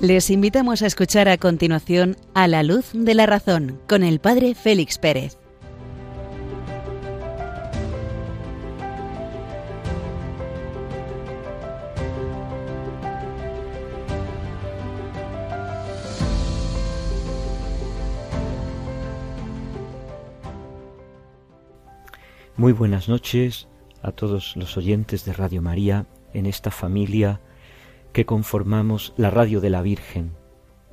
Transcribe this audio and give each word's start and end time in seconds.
Les 0.00 0.30
invitamos 0.30 0.80
a 0.80 0.86
escuchar 0.86 1.28
a 1.28 1.36
continuación 1.36 2.16
A 2.32 2.48
la 2.48 2.62
luz 2.62 2.86
de 2.94 3.12
la 3.12 3.26
razón 3.26 3.78
con 3.86 4.02
el 4.02 4.18
Padre 4.18 4.54
Félix 4.54 4.96
Pérez. 4.96 5.36
Muy 22.56 22.72
buenas 22.72 23.10
noches 23.10 23.68
a 24.00 24.12
todos 24.12 24.56
los 24.56 24.78
oyentes 24.78 25.26
de 25.26 25.34
Radio 25.34 25.60
María 25.60 26.06
en 26.32 26.46
esta 26.46 26.70
familia 26.70 27.42
que 28.12 28.26
conformamos 28.26 29.12
la 29.16 29.30
radio 29.30 29.60
de 29.60 29.70
la 29.70 29.82
Virgen. 29.82 30.32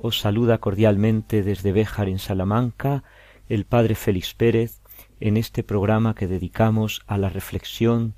Os 0.00 0.20
saluda 0.20 0.58
cordialmente 0.58 1.42
desde 1.42 1.72
Béjar 1.72 2.08
en 2.08 2.18
Salamanca 2.18 3.02
el 3.48 3.64
Padre 3.64 3.94
Félix 3.94 4.34
Pérez 4.34 4.80
en 5.20 5.36
este 5.36 5.64
programa 5.64 6.14
que 6.14 6.28
dedicamos 6.28 7.02
a 7.06 7.18
la 7.18 7.28
reflexión 7.28 8.14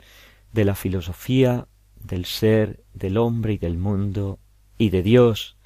de 0.53 0.65
la 0.65 0.75
filosofía, 0.75 1.69
del 1.95 2.25
ser, 2.25 2.83
del 2.93 3.17
hombre 3.17 3.55
y 3.55 3.59
del 3.59 3.79
mundo 3.79 4.39
y 4.77 4.91
de 4.91 5.03
Dios 5.03 5.57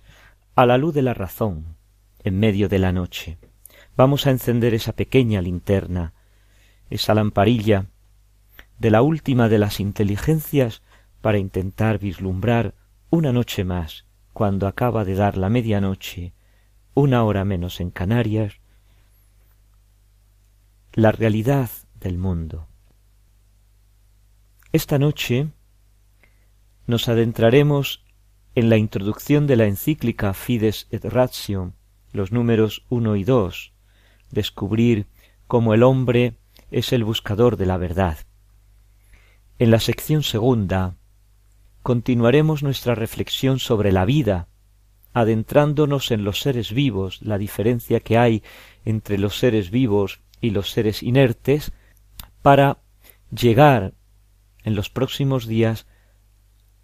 a 0.55 0.67
la 0.67 0.79
luz 0.79 0.95
de 0.95 1.03
la 1.03 1.15
razón 1.15 1.77
en 2.23 2.39
medio 2.39 2.69
de 2.69 2.79
la 2.79 2.93
noche. 2.93 3.39
Vamos 3.97 4.27
a 4.27 4.31
encender 4.31 4.75
esa 4.75 4.93
pequeña 4.95 5.41
linterna, 5.41 6.15
esa 6.91 7.15
lamparilla 7.15 7.87
de 8.79 8.91
la 8.91 9.03
última 9.03 9.49
de 9.49 9.59
las 9.59 9.81
inteligencias 9.81 10.83
para 11.21 11.39
intentar 11.39 11.99
vislumbrar 11.99 12.75
una 13.15 13.33
noche 13.33 13.63
más, 13.63 14.07
cuando 14.33 14.67
acaba 14.67 15.05
de 15.05 15.15
dar 15.15 15.37
la 15.37 15.49
medianoche, 15.49 16.33
una 16.95 17.23
hora 17.23 17.45
menos 17.45 17.81
en 17.81 17.93
Canarias, 17.93 18.55
la 20.95 21.13
realidad 21.13 21.71
del 21.95 22.19
mundo. 22.19 22.67
Esta 24.73 24.99
noche 24.99 25.47
nos 26.89 27.09
adentraremos 27.09 28.05
en 28.57 28.69
la 28.69 28.79
introducción 28.79 29.47
de 29.47 29.57
la 29.57 29.67
encíclica 29.67 30.35
Fides 30.35 30.89
et 30.91 31.05
Ratio, 31.05 31.73
los 32.11 32.33
números 32.33 32.85
uno 32.89 33.15
y 33.15 33.23
dos, 33.23 33.75
descubrir 34.33 35.07
cómo 35.47 35.73
el 35.73 35.85
hombre 35.85 36.37
es 36.73 36.93
el 36.93 37.05
buscador 37.05 37.57
de 37.57 37.67
la 37.67 37.77
verdad. 37.77 38.19
En 39.61 39.71
la 39.71 39.79
sección 39.79 40.25
segunda 40.25 40.97
continuaremos 41.85 42.63
nuestra 42.63 42.95
reflexión 42.95 43.59
sobre 43.59 43.93
la 43.93 44.07
vida, 44.07 44.49
adentrándonos 45.13 46.13
en 46.13 46.25
los 46.25 46.41
seres 46.41 46.73
vivos, 46.73 47.21
la 47.21 47.37
diferencia 47.37 48.01
que 48.01 48.17
hay 48.17 48.43
entre 48.87 49.19
los 49.19 49.39
seres 49.39 49.71
vivos 49.71 50.23
y 50.41 50.49
los 50.49 50.71
seres 50.71 51.03
inertes, 51.03 51.73
para 52.41 52.79
llegar 53.31 53.93
en 54.63 54.75
los 54.75 54.89
próximos 54.89 55.47
días 55.47 55.87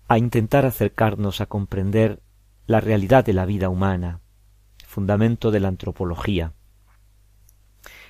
a 0.06 0.18
intentar 0.18 0.66
acercarnos 0.66 1.40
a 1.40 1.46
comprender 1.46 2.20
la 2.66 2.80
realidad 2.80 3.24
de 3.24 3.32
la 3.32 3.46
vida 3.46 3.70
humana, 3.70 4.20
fundamento 4.86 5.50
de 5.50 5.60
la 5.60 5.68
antropología. 5.68 6.52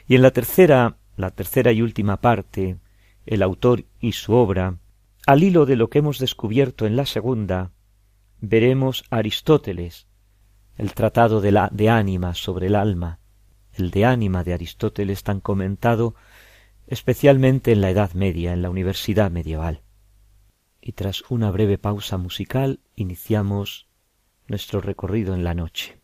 Y 0.08 0.16
en 0.16 0.22
la 0.22 0.32
tercera, 0.32 0.96
la 1.16 1.30
tercera 1.30 1.70
y 1.70 1.82
última 1.82 2.20
parte, 2.20 2.78
el 3.26 3.44
autor 3.44 3.84
y 4.00 4.10
su 4.10 4.32
obra, 4.32 4.80
al 5.26 5.42
hilo 5.42 5.66
de 5.66 5.76
lo 5.76 5.90
que 5.90 5.98
hemos 5.98 6.18
descubierto 6.18 6.86
en 6.86 6.96
la 6.96 7.06
segunda, 7.06 7.72
veremos 8.40 9.04
Aristóteles, 9.10 10.06
el 10.76 10.94
tratado 10.94 11.40
de, 11.40 11.52
la, 11.52 11.68
de 11.72 11.90
ánima 11.90 12.34
sobre 12.34 12.68
el 12.68 12.74
alma, 12.74 13.20
el 13.74 13.90
de 13.90 14.04
ánima 14.04 14.44
de 14.44 14.54
Aristóteles 14.54 15.22
tan 15.22 15.40
comentado 15.40 16.14
especialmente 16.86 17.70
en 17.70 17.80
la 17.80 17.90
Edad 17.90 18.12
Media, 18.14 18.52
en 18.52 18.62
la 18.62 18.70
Universidad 18.70 19.30
medieval. 19.30 19.82
Y 20.80 20.92
tras 20.92 21.22
una 21.30 21.50
breve 21.50 21.78
pausa 21.78 22.16
musical 22.16 22.80
iniciamos 22.96 23.86
nuestro 24.48 24.80
recorrido 24.80 25.34
en 25.34 25.44
la 25.44 25.54
noche. 25.54 26.00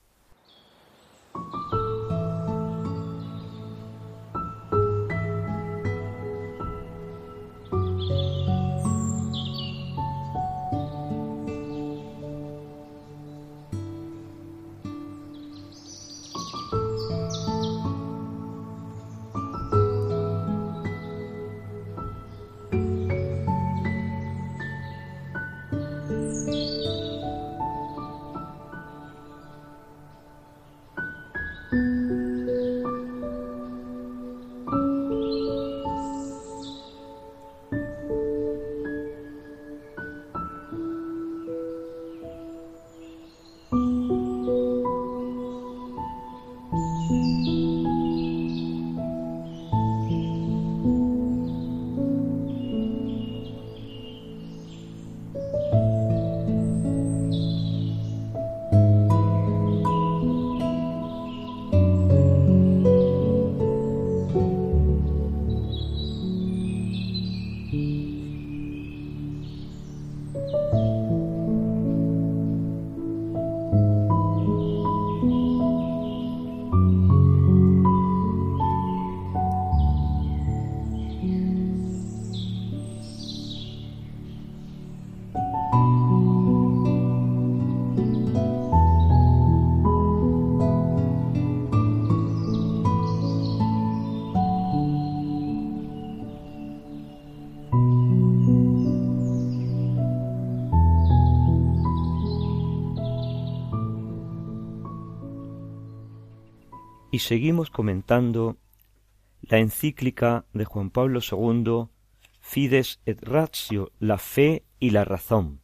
Y 107.16 107.18
seguimos 107.18 107.70
comentando 107.70 108.58
la 109.40 109.56
encíclica 109.56 110.44
de 110.52 110.66
Juan 110.66 110.90
Pablo 110.90 111.20
II 111.20 111.88
Fides 112.40 113.00
et 113.06 113.22
Ratio, 113.22 113.90
la 113.98 114.18
fe 114.18 114.66
y 114.78 114.90
la 114.90 115.06
razón. 115.06 115.62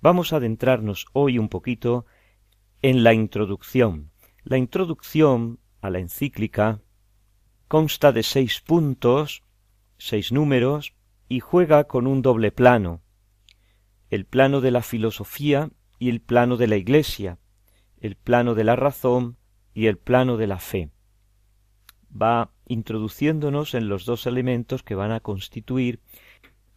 Vamos 0.00 0.32
a 0.32 0.38
adentrarnos 0.38 1.06
hoy 1.12 1.38
un 1.38 1.48
poquito 1.48 2.04
en 2.82 3.04
la 3.04 3.14
introducción. 3.14 4.10
La 4.42 4.58
introducción 4.58 5.60
a 5.82 5.88
la 5.88 6.00
encíclica 6.00 6.80
consta 7.68 8.10
de 8.10 8.24
seis 8.24 8.60
puntos, 8.60 9.44
seis 9.98 10.32
números, 10.32 10.96
y 11.28 11.38
juega 11.38 11.84
con 11.84 12.08
un 12.08 12.22
doble 12.22 12.50
plano, 12.50 13.02
el 14.10 14.26
plano 14.26 14.60
de 14.60 14.72
la 14.72 14.82
filosofía 14.82 15.70
y 16.00 16.08
el 16.08 16.20
plano 16.20 16.56
de 16.56 16.66
la 16.66 16.76
Iglesia, 16.76 17.38
el 18.00 18.16
plano 18.16 18.56
de 18.56 18.64
la 18.64 18.74
razón 18.74 19.38
y 19.74 19.86
el 19.86 19.98
plano 19.98 20.36
de 20.36 20.46
la 20.46 20.58
fe. 20.58 20.90
Va 22.10 22.50
introduciéndonos 22.66 23.74
en 23.74 23.88
los 23.88 24.04
dos 24.04 24.26
elementos 24.26 24.82
que 24.82 24.94
van 24.94 25.12
a 25.12 25.20
constituir 25.20 26.00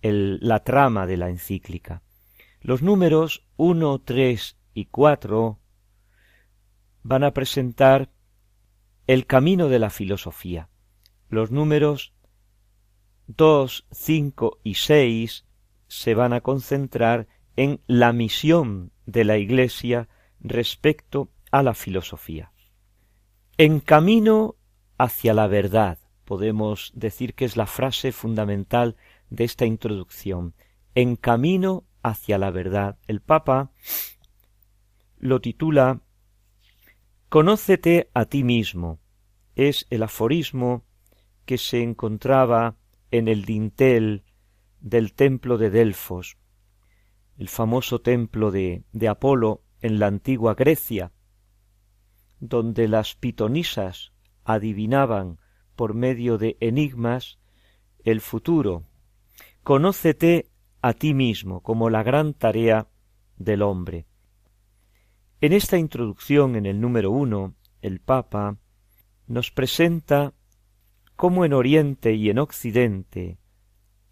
la 0.01 0.63
trama 0.63 1.07
de 1.07 1.17
la 1.17 1.29
encíclica. 1.29 2.03
Los 2.61 2.81
números 2.81 3.47
uno, 3.57 3.99
tres 3.99 4.57
y 4.73 4.85
cuatro 4.85 5.59
van 7.03 7.23
a 7.23 7.31
presentar 7.31 8.11
el 9.07 9.25
camino 9.25 9.67
de 9.67 9.79
la 9.79 9.89
filosofía. 9.89 10.69
Los 11.29 11.51
números 11.51 12.13
dos, 13.27 13.87
cinco 13.91 14.59
y 14.63 14.75
seis 14.75 15.45
se 15.87 16.15
van 16.15 16.33
a 16.33 16.41
concentrar 16.41 17.27
en 17.55 17.81
la 17.87 18.13
misión 18.13 18.91
de 19.05 19.23
la 19.23 19.37
Iglesia 19.37 20.09
respecto 20.39 21.29
a 21.51 21.63
la 21.63 21.73
filosofía. 21.73 22.51
En 23.57 23.79
camino 23.79 24.57
hacia 24.97 25.33
la 25.33 25.47
verdad, 25.47 25.97
podemos 26.25 26.91
decir 26.93 27.35
que 27.35 27.45
es 27.45 27.55
la 27.55 27.67
frase 27.67 28.11
fundamental 28.11 28.97
de 29.29 29.45
esta 29.45 29.65
introducción. 29.65 30.55
En 30.93 31.15
camino 31.15 31.85
hacia 32.03 32.37
la 32.37 32.51
verdad. 32.51 32.97
El 33.07 33.21
Papa 33.21 33.71
lo 35.17 35.39
titula 35.39 36.01
Conócete 37.29 38.09
a 38.13 38.25
ti 38.25 38.43
mismo. 38.43 38.99
Es 39.55 39.87
el 39.89 40.03
aforismo 40.03 40.83
que 41.45 41.57
se 41.57 41.81
encontraba 41.81 42.75
en 43.09 43.29
el 43.29 43.45
dintel 43.45 44.25
del 44.81 45.13
templo 45.13 45.57
de 45.57 45.69
Delfos, 45.69 46.37
el 47.37 47.47
famoso 47.47 48.01
templo 48.01 48.51
de, 48.51 48.83
de 48.91 49.07
Apolo 49.07 49.63
en 49.79 49.99
la 49.99 50.07
antigua 50.07 50.55
Grecia, 50.55 51.13
donde 52.39 52.87
las 52.87 53.15
pitonisas 53.15 54.11
adivinaban 54.43 55.39
por 55.75 55.93
medio 55.93 56.37
de 56.37 56.57
enigmas 56.59 57.39
el 58.03 58.21
futuro. 58.21 58.83
Conócete 59.63 60.49
a 60.81 60.93
ti 60.93 61.13
mismo 61.13 61.61
como 61.61 61.89
la 61.89 62.03
gran 62.03 62.33
tarea 62.33 62.87
del 63.37 63.61
hombre. 63.61 64.05
En 65.41 65.53
esta 65.53 65.77
introducción, 65.77 66.55
en 66.55 66.65
el 66.65 66.79
número 66.79 67.11
uno, 67.11 67.55
el 67.81 67.99
Papa 67.99 68.57
nos 69.27 69.51
presenta 69.51 70.33
cómo 71.15 71.45
en 71.45 71.53
Oriente 71.53 72.13
y 72.13 72.29
en 72.29 72.39
Occidente 72.39 73.37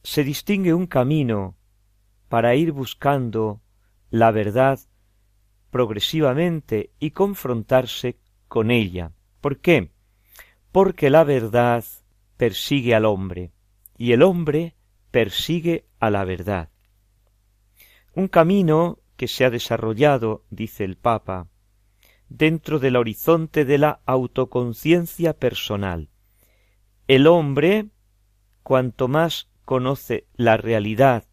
se 0.04 0.24
distingue 0.24 0.74
un 0.74 0.88
camino 0.88 1.56
para 2.28 2.56
ir 2.56 2.72
buscando 2.72 3.62
la 4.10 4.32
verdad 4.32 4.80
progresivamente 5.74 6.92
y 7.00 7.12
confrontarse 7.12 8.20
con 8.48 8.70
ella. 8.70 9.12
¿Por 9.42 9.58
qué? 9.58 9.90
Porque 10.72 11.10
la 11.10 11.24
verdad 11.24 11.84
persigue 12.38 12.94
al 12.94 13.06
hombre 13.06 13.52
y 13.98 14.12
el 14.12 14.22
hombre 14.22 14.76
persigue 15.10 15.88
a 16.00 16.12
la 16.12 16.26
verdad. 16.26 16.70
Un 18.14 18.28
camino 18.28 19.00
que 19.18 19.28
se 19.28 19.46
ha 19.46 19.50
desarrollado, 19.50 20.46
dice 20.52 20.84
el 20.84 20.96
Papa, 20.96 21.48
dentro 22.30 22.78
del 22.78 22.96
horizonte 22.96 23.66
de 23.66 23.80
la 23.80 24.02
autoconciencia 24.06 25.34
personal. 25.34 26.10
El 27.08 27.26
hombre, 27.26 27.88
cuanto 28.62 29.08
más 29.08 29.50
conoce 29.66 30.28
la 30.36 30.56
realidad 30.56 31.26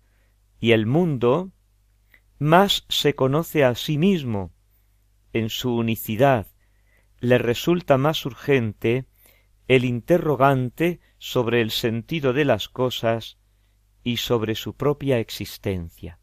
y 0.60 0.72
el 0.72 0.86
mundo, 0.86 1.52
más 2.40 2.86
se 2.88 3.14
conoce 3.14 3.64
a 3.64 3.74
sí 3.74 3.98
mismo 3.98 4.50
en 5.34 5.50
su 5.50 5.76
unicidad, 5.76 6.46
le 7.20 7.36
resulta 7.36 7.98
más 7.98 8.24
urgente 8.24 9.04
el 9.68 9.84
interrogante 9.84 11.00
sobre 11.18 11.60
el 11.60 11.70
sentido 11.70 12.32
de 12.32 12.46
las 12.46 12.68
cosas 12.68 13.38
y 14.02 14.16
sobre 14.16 14.54
su 14.54 14.74
propia 14.74 15.18
existencia. 15.18 16.18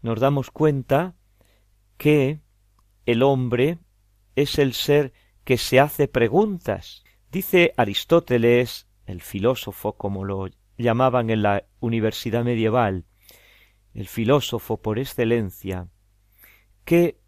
Nos 0.00 0.20
damos 0.20 0.52
cuenta 0.52 1.16
que 1.96 2.40
el 3.04 3.24
hombre 3.24 3.78
es 4.36 4.60
el 4.60 4.74
ser 4.74 5.12
que 5.42 5.58
se 5.58 5.80
hace 5.80 6.06
preguntas. 6.06 7.02
Dice 7.32 7.74
Aristóteles, 7.76 8.86
el 9.06 9.22
filósofo 9.22 9.96
como 9.96 10.24
lo 10.24 10.48
llamaban 10.78 11.30
en 11.30 11.42
la 11.42 11.64
universidad 11.80 12.44
medieval, 12.44 13.06
el 13.94 14.08
filósofo 14.08 14.80
por 14.80 14.98
excelencia, 14.98 15.88
que 16.84 17.18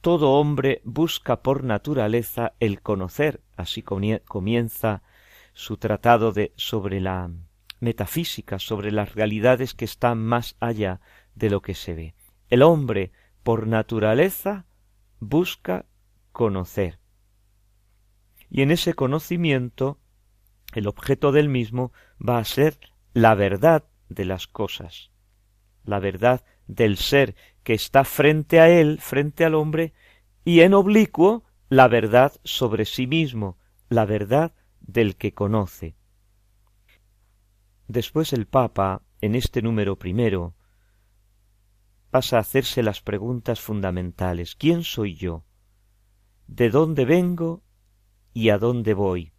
todo 0.00 0.32
hombre 0.32 0.82
busca 0.84 1.42
por 1.42 1.64
naturaleza 1.64 2.54
el 2.60 2.80
conocer, 2.80 3.42
así 3.56 3.82
comienza 3.82 5.02
su 5.52 5.76
tratado 5.78 6.32
de 6.32 6.52
sobre 6.56 7.00
la 7.00 7.30
metafísica, 7.80 8.58
sobre 8.58 8.92
las 8.92 9.14
realidades 9.14 9.74
que 9.74 9.84
están 9.84 10.18
más 10.18 10.56
allá 10.60 11.00
de 11.34 11.50
lo 11.50 11.60
que 11.60 11.74
se 11.74 11.94
ve. 11.94 12.14
El 12.48 12.62
hombre, 12.62 13.12
por 13.42 13.66
naturaleza, 13.66 14.66
busca 15.18 15.86
conocer. 16.32 17.00
Y 18.50 18.62
en 18.62 18.70
ese 18.70 18.94
conocimiento, 18.94 19.98
el 20.74 20.86
objeto 20.86 21.32
del 21.32 21.48
mismo 21.48 21.92
va 22.20 22.38
a 22.38 22.44
ser 22.44 22.78
la 23.12 23.34
verdad 23.34 23.84
de 24.08 24.24
las 24.24 24.46
cosas, 24.46 25.10
la 25.86 25.98
verdad 26.00 26.44
del 26.66 26.98
ser 26.98 27.34
que 27.62 27.74
está 27.74 28.04
frente 28.04 28.60
a 28.60 28.68
él, 28.68 29.00
frente 29.00 29.44
al 29.44 29.54
hombre, 29.54 29.94
y 30.44 30.60
en 30.60 30.74
oblicuo 30.74 31.44
la 31.68 31.88
verdad 31.88 32.32
sobre 32.44 32.84
sí 32.84 33.06
mismo, 33.06 33.58
la 33.88 34.04
verdad 34.04 34.52
del 34.80 35.16
que 35.16 35.32
conoce. 35.32 35.96
Después 37.88 38.32
el 38.32 38.46
Papa, 38.46 39.02
en 39.20 39.34
este 39.34 39.62
número 39.62 39.96
primero, 39.96 40.54
pasa 42.10 42.36
a 42.36 42.40
hacerse 42.40 42.82
las 42.82 43.00
preguntas 43.00 43.60
fundamentales. 43.60 44.54
¿Quién 44.56 44.84
soy 44.84 45.14
yo? 45.14 45.44
¿De 46.46 46.70
dónde 46.70 47.04
vengo 47.04 47.62
y 48.32 48.50
a 48.50 48.58
dónde 48.58 48.94
voy? 48.94 49.32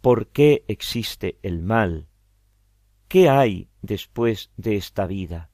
¿Por 0.00 0.28
qué 0.28 0.64
existe 0.68 1.38
el 1.42 1.62
mal? 1.62 2.08
¿Qué 3.08 3.28
hay 3.28 3.70
después 3.86 4.50
de 4.56 4.76
esta 4.76 5.06
vida? 5.06 5.50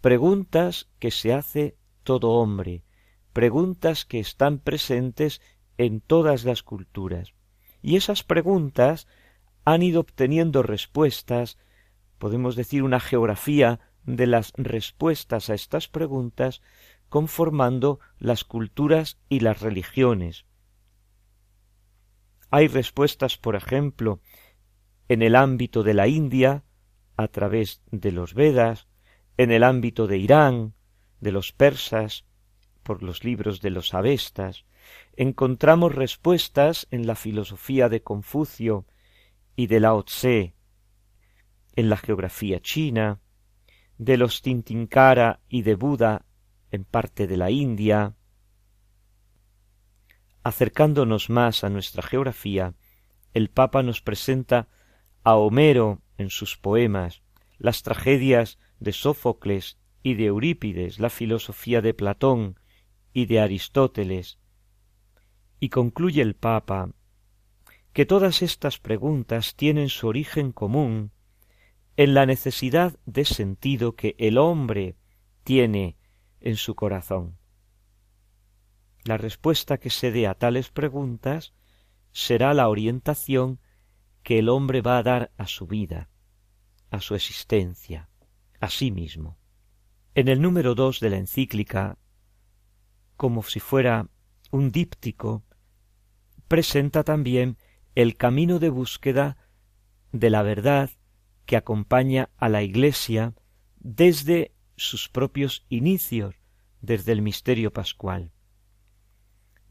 Preguntas 0.00 0.88
que 0.98 1.10
se 1.10 1.32
hace 1.34 1.76
todo 2.04 2.30
hombre, 2.30 2.84
preguntas 3.32 4.04
que 4.04 4.20
están 4.20 4.58
presentes 4.58 5.40
en 5.76 6.00
todas 6.00 6.44
las 6.44 6.62
culturas. 6.62 7.34
Y 7.82 7.96
esas 7.96 8.22
preguntas 8.22 9.06
han 9.64 9.82
ido 9.82 10.00
obteniendo 10.00 10.62
respuestas, 10.62 11.58
podemos 12.18 12.56
decir 12.56 12.82
una 12.82 13.00
geografía 13.00 13.80
de 14.04 14.26
las 14.26 14.52
respuestas 14.56 15.50
a 15.50 15.54
estas 15.54 15.88
preguntas, 15.88 16.62
conformando 17.08 18.00
las 18.18 18.44
culturas 18.44 19.18
y 19.28 19.40
las 19.40 19.60
religiones. 19.60 20.46
Hay 22.50 22.68
respuestas, 22.68 23.36
por 23.36 23.56
ejemplo, 23.56 24.20
en 25.08 25.22
el 25.22 25.36
ámbito 25.36 25.82
de 25.82 25.94
la 25.94 26.08
India, 26.08 26.64
a 27.18 27.26
través 27.26 27.82
de 27.90 28.12
los 28.12 28.32
Vedas, 28.32 28.86
en 29.36 29.50
el 29.50 29.64
ámbito 29.64 30.06
de 30.06 30.18
Irán, 30.18 30.74
de 31.20 31.32
los 31.32 31.52
persas, 31.52 32.24
por 32.84 33.02
los 33.02 33.24
libros 33.24 33.60
de 33.60 33.70
los 33.70 33.92
Avestas, 33.92 34.64
encontramos 35.16 35.94
respuestas 35.94 36.86
en 36.92 37.08
la 37.08 37.16
filosofía 37.16 37.88
de 37.88 38.02
Confucio 38.02 38.86
y 39.56 39.66
de 39.66 39.80
Lao 39.80 40.04
Tse, 40.04 40.54
en 41.74 41.90
la 41.90 41.96
geografía 41.96 42.60
china, 42.60 43.20
de 43.98 44.16
los 44.16 44.40
Tintinkara 44.40 45.40
y 45.48 45.62
de 45.62 45.74
Buda 45.74 46.24
en 46.70 46.84
parte 46.84 47.26
de 47.26 47.36
la 47.36 47.50
India. 47.50 48.14
Acercándonos 50.44 51.30
más 51.30 51.64
a 51.64 51.68
nuestra 51.68 52.02
geografía, 52.02 52.74
el 53.34 53.50
Papa 53.50 53.82
nos 53.82 54.02
presenta 54.02 54.68
a 55.24 55.34
Homero 55.34 56.00
en 56.18 56.30
sus 56.30 56.56
poemas, 56.56 57.22
las 57.56 57.82
tragedias 57.82 58.58
de 58.78 58.92
Sófocles 58.92 59.78
y 60.02 60.14
de 60.14 60.26
Eurípides, 60.26 60.98
la 60.98 61.10
filosofía 61.10 61.80
de 61.80 61.94
Platón 61.94 62.58
y 63.12 63.26
de 63.26 63.40
Aristóteles, 63.40 64.38
y 65.60 65.70
concluye 65.70 66.22
el 66.22 66.34
Papa 66.34 66.90
que 67.92 68.06
todas 68.06 68.42
estas 68.42 68.78
preguntas 68.78 69.56
tienen 69.56 69.88
su 69.88 70.06
origen 70.06 70.52
común 70.52 71.10
en 71.96 72.14
la 72.14 72.26
necesidad 72.26 72.96
de 73.06 73.24
sentido 73.24 73.96
que 73.96 74.14
el 74.18 74.38
hombre 74.38 74.96
tiene 75.42 75.96
en 76.40 76.56
su 76.56 76.76
corazón. 76.76 77.38
La 79.04 79.16
respuesta 79.16 79.78
que 79.78 79.90
se 79.90 80.12
dé 80.12 80.26
a 80.26 80.34
tales 80.34 80.70
preguntas 80.70 81.54
será 82.12 82.54
la 82.54 82.68
orientación 82.68 83.58
que 84.28 84.38
el 84.38 84.50
hombre 84.50 84.82
va 84.82 84.98
a 84.98 85.02
dar 85.02 85.32
a 85.38 85.46
su 85.46 85.66
vida, 85.66 86.10
a 86.90 87.00
su 87.00 87.14
existencia, 87.14 88.10
a 88.60 88.68
sí 88.68 88.90
mismo. 88.90 89.38
En 90.14 90.28
el 90.28 90.42
número 90.42 90.74
dos 90.74 91.00
de 91.00 91.08
la 91.08 91.16
encíclica, 91.16 91.96
como 93.16 93.42
si 93.42 93.58
fuera 93.58 94.10
un 94.50 94.70
díptico, 94.70 95.44
presenta 96.46 97.04
también 97.04 97.56
el 97.94 98.18
camino 98.18 98.58
de 98.58 98.68
búsqueda 98.68 99.38
de 100.12 100.28
la 100.28 100.42
verdad 100.42 100.90
que 101.46 101.56
acompaña 101.56 102.28
a 102.36 102.50
la 102.50 102.62
Iglesia 102.62 103.34
desde 103.76 104.52
sus 104.76 105.08
propios 105.08 105.64
inicios, 105.70 106.34
desde 106.82 107.12
el 107.12 107.22
misterio 107.22 107.72
pascual. 107.72 108.30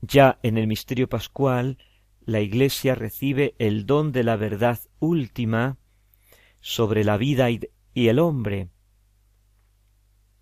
Ya 0.02 0.40
en 0.42 0.58
el 0.58 0.66
misterio 0.66 1.08
pascual, 1.08 1.78
la 2.28 2.42
Iglesia 2.42 2.94
recibe 2.94 3.56
el 3.58 3.86
don 3.86 4.12
de 4.12 4.26
la 4.26 4.36
verdad 4.36 4.82
última 5.00 5.78
sobre 6.60 7.06
la 7.06 7.16
vida 7.16 7.50
y 7.50 8.08
el 8.10 8.20
hombre, 8.20 8.70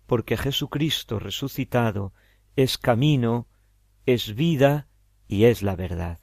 porque 0.06 0.36
Jesucristo 0.36 1.20
resucitado 1.20 2.12
es 2.56 2.76
camino, 2.76 3.46
es 4.04 4.34
vida 4.34 4.88
y 5.28 5.44
es 5.44 5.62
la 5.62 5.76
verdad. 5.76 6.18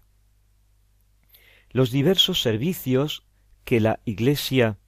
Los 1.69 1.91
diversos 1.91 2.41
servicios 2.41 3.25
que 3.63 3.79
la 3.79 4.01
Iglesia 4.03 4.79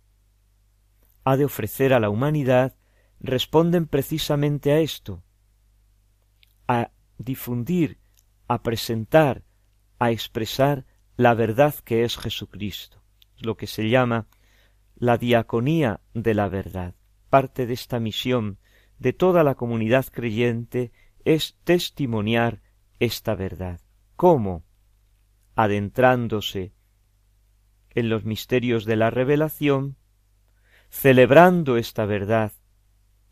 ha 1.24 1.38
de 1.38 1.46
ofrecer 1.46 1.94
a 1.94 2.02
la 2.02 2.10
humanidad 2.10 2.76
responden 3.22 3.88
precisamente 3.88 4.74
a 4.74 4.82
esto, 4.82 5.24
a 6.68 6.92
difundir, 7.18 7.98
a 8.50 8.62
presentar, 8.62 9.45
a 10.00 10.12
expresar 10.12 10.86
la 11.18 11.34
verdad 11.34 11.76
que 11.76 12.04
es 12.04 12.18
Jesucristo, 12.18 13.02
lo 13.40 13.56
que 13.56 13.68
se 13.68 13.90
llama 13.90 14.28
la 14.96 15.18
diaconía 15.18 16.02
de 16.14 16.34
la 16.34 16.48
verdad. 16.50 16.96
Parte 17.30 17.66
de 17.66 17.74
esta 17.74 18.00
misión 18.00 18.60
de 19.00 19.14
toda 19.14 19.44
la 19.44 19.56
comunidad 19.56 20.06
creyente 20.12 20.92
es 21.24 21.58
testimoniar 21.64 22.62
esta 23.00 23.36
verdad. 23.36 23.82
¿Cómo? 24.16 24.64
Adentrándose 25.56 26.74
en 27.92 28.10
los 28.10 28.26
misterios 28.26 28.86
de 28.86 28.96
la 28.96 29.10
revelación, 29.10 29.98
celebrando 30.90 31.78
esta 31.78 32.06
verdad 32.06 32.52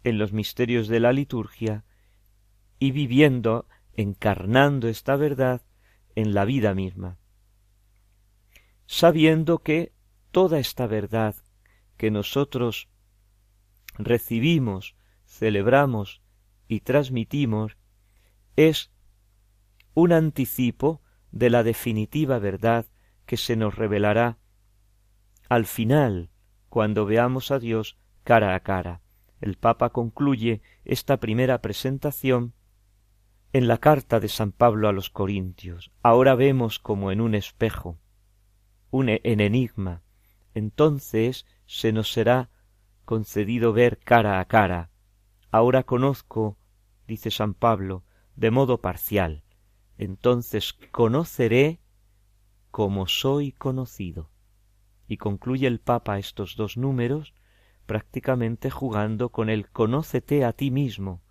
en 0.03 0.17
los 0.17 0.33
misterios 0.33 0.87
de 0.87 0.99
la 0.99 1.13
liturgia 1.13 1.85
y 2.79 2.91
viviendo, 2.91 3.67
encarnando 3.93 4.87
esta 4.87 5.15
verdad 5.15 5.61
en 6.15 6.33
la 6.33 6.45
vida 6.45 6.73
misma, 6.73 7.17
sabiendo 8.85 9.59
que 9.59 9.93
toda 10.31 10.59
esta 10.59 10.87
verdad 10.87 11.35
que 11.97 12.11
nosotros 12.11 12.89
recibimos, 13.97 14.95
celebramos 15.25 16.21
y 16.67 16.81
transmitimos 16.81 17.77
es 18.55 18.91
un 19.93 20.11
anticipo 20.11 21.01
de 21.31 21.49
la 21.49 21.63
definitiva 21.63 22.39
verdad 22.39 22.85
que 23.25 23.37
se 23.37 23.55
nos 23.55 23.75
revelará 23.75 24.37
al 25.49 25.65
final, 25.65 26.29
cuando 26.69 27.05
veamos 27.05 27.51
a 27.51 27.59
Dios 27.59 27.97
cara 28.23 28.55
a 28.55 28.59
cara. 28.61 29.01
El 29.39 29.57
Papa 29.57 29.91
concluye 29.91 30.61
esta 30.85 31.17
primera 31.17 31.61
presentación 31.61 32.53
en 33.53 33.67
la 33.67 33.77
carta 33.77 34.19
de 34.19 34.29
San 34.29 34.51
Pablo 34.51 34.89
a 34.89 34.91
los 34.91 35.11
Corintios. 35.11 35.91
Ahora 36.01 36.33
vemos 36.33 36.79
como 36.79 37.11
en 37.11 37.21
un 37.21 37.35
espejo, 37.35 37.99
un 38.89 39.09
e-, 39.09 39.21
en 39.23 39.41
enigma. 39.41 40.01
Entonces 40.55 41.45
se 41.67 41.91
nos 41.91 42.11
será 42.11 42.49
concedido 43.05 43.71
ver 43.71 43.99
cara 43.99 44.39
a 44.39 44.45
cara. 44.45 44.89
Ahora 45.51 45.83
conozco, 45.83 46.57
dice 47.07 47.29
San 47.29 47.53
Pablo, 47.53 48.03
de 48.35 48.49
modo 48.49 48.81
parcial. 48.81 49.43
Entonces 49.99 50.73
conoceré 50.91 51.79
como 52.71 53.05
soy 53.05 53.51
conocido. 53.51 54.31
Y 55.07 55.17
concluye 55.17 55.67
el 55.67 55.79
Papa 55.79 56.17
estos 56.17 56.55
dos 56.55 56.75
números 56.75 57.35
prácticamente 57.85 58.71
jugando 58.71 59.29
con 59.29 59.51
el 59.51 59.69
conócete 59.69 60.43
a 60.43 60.53
ti 60.53 60.71
mismo, 60.71 61.21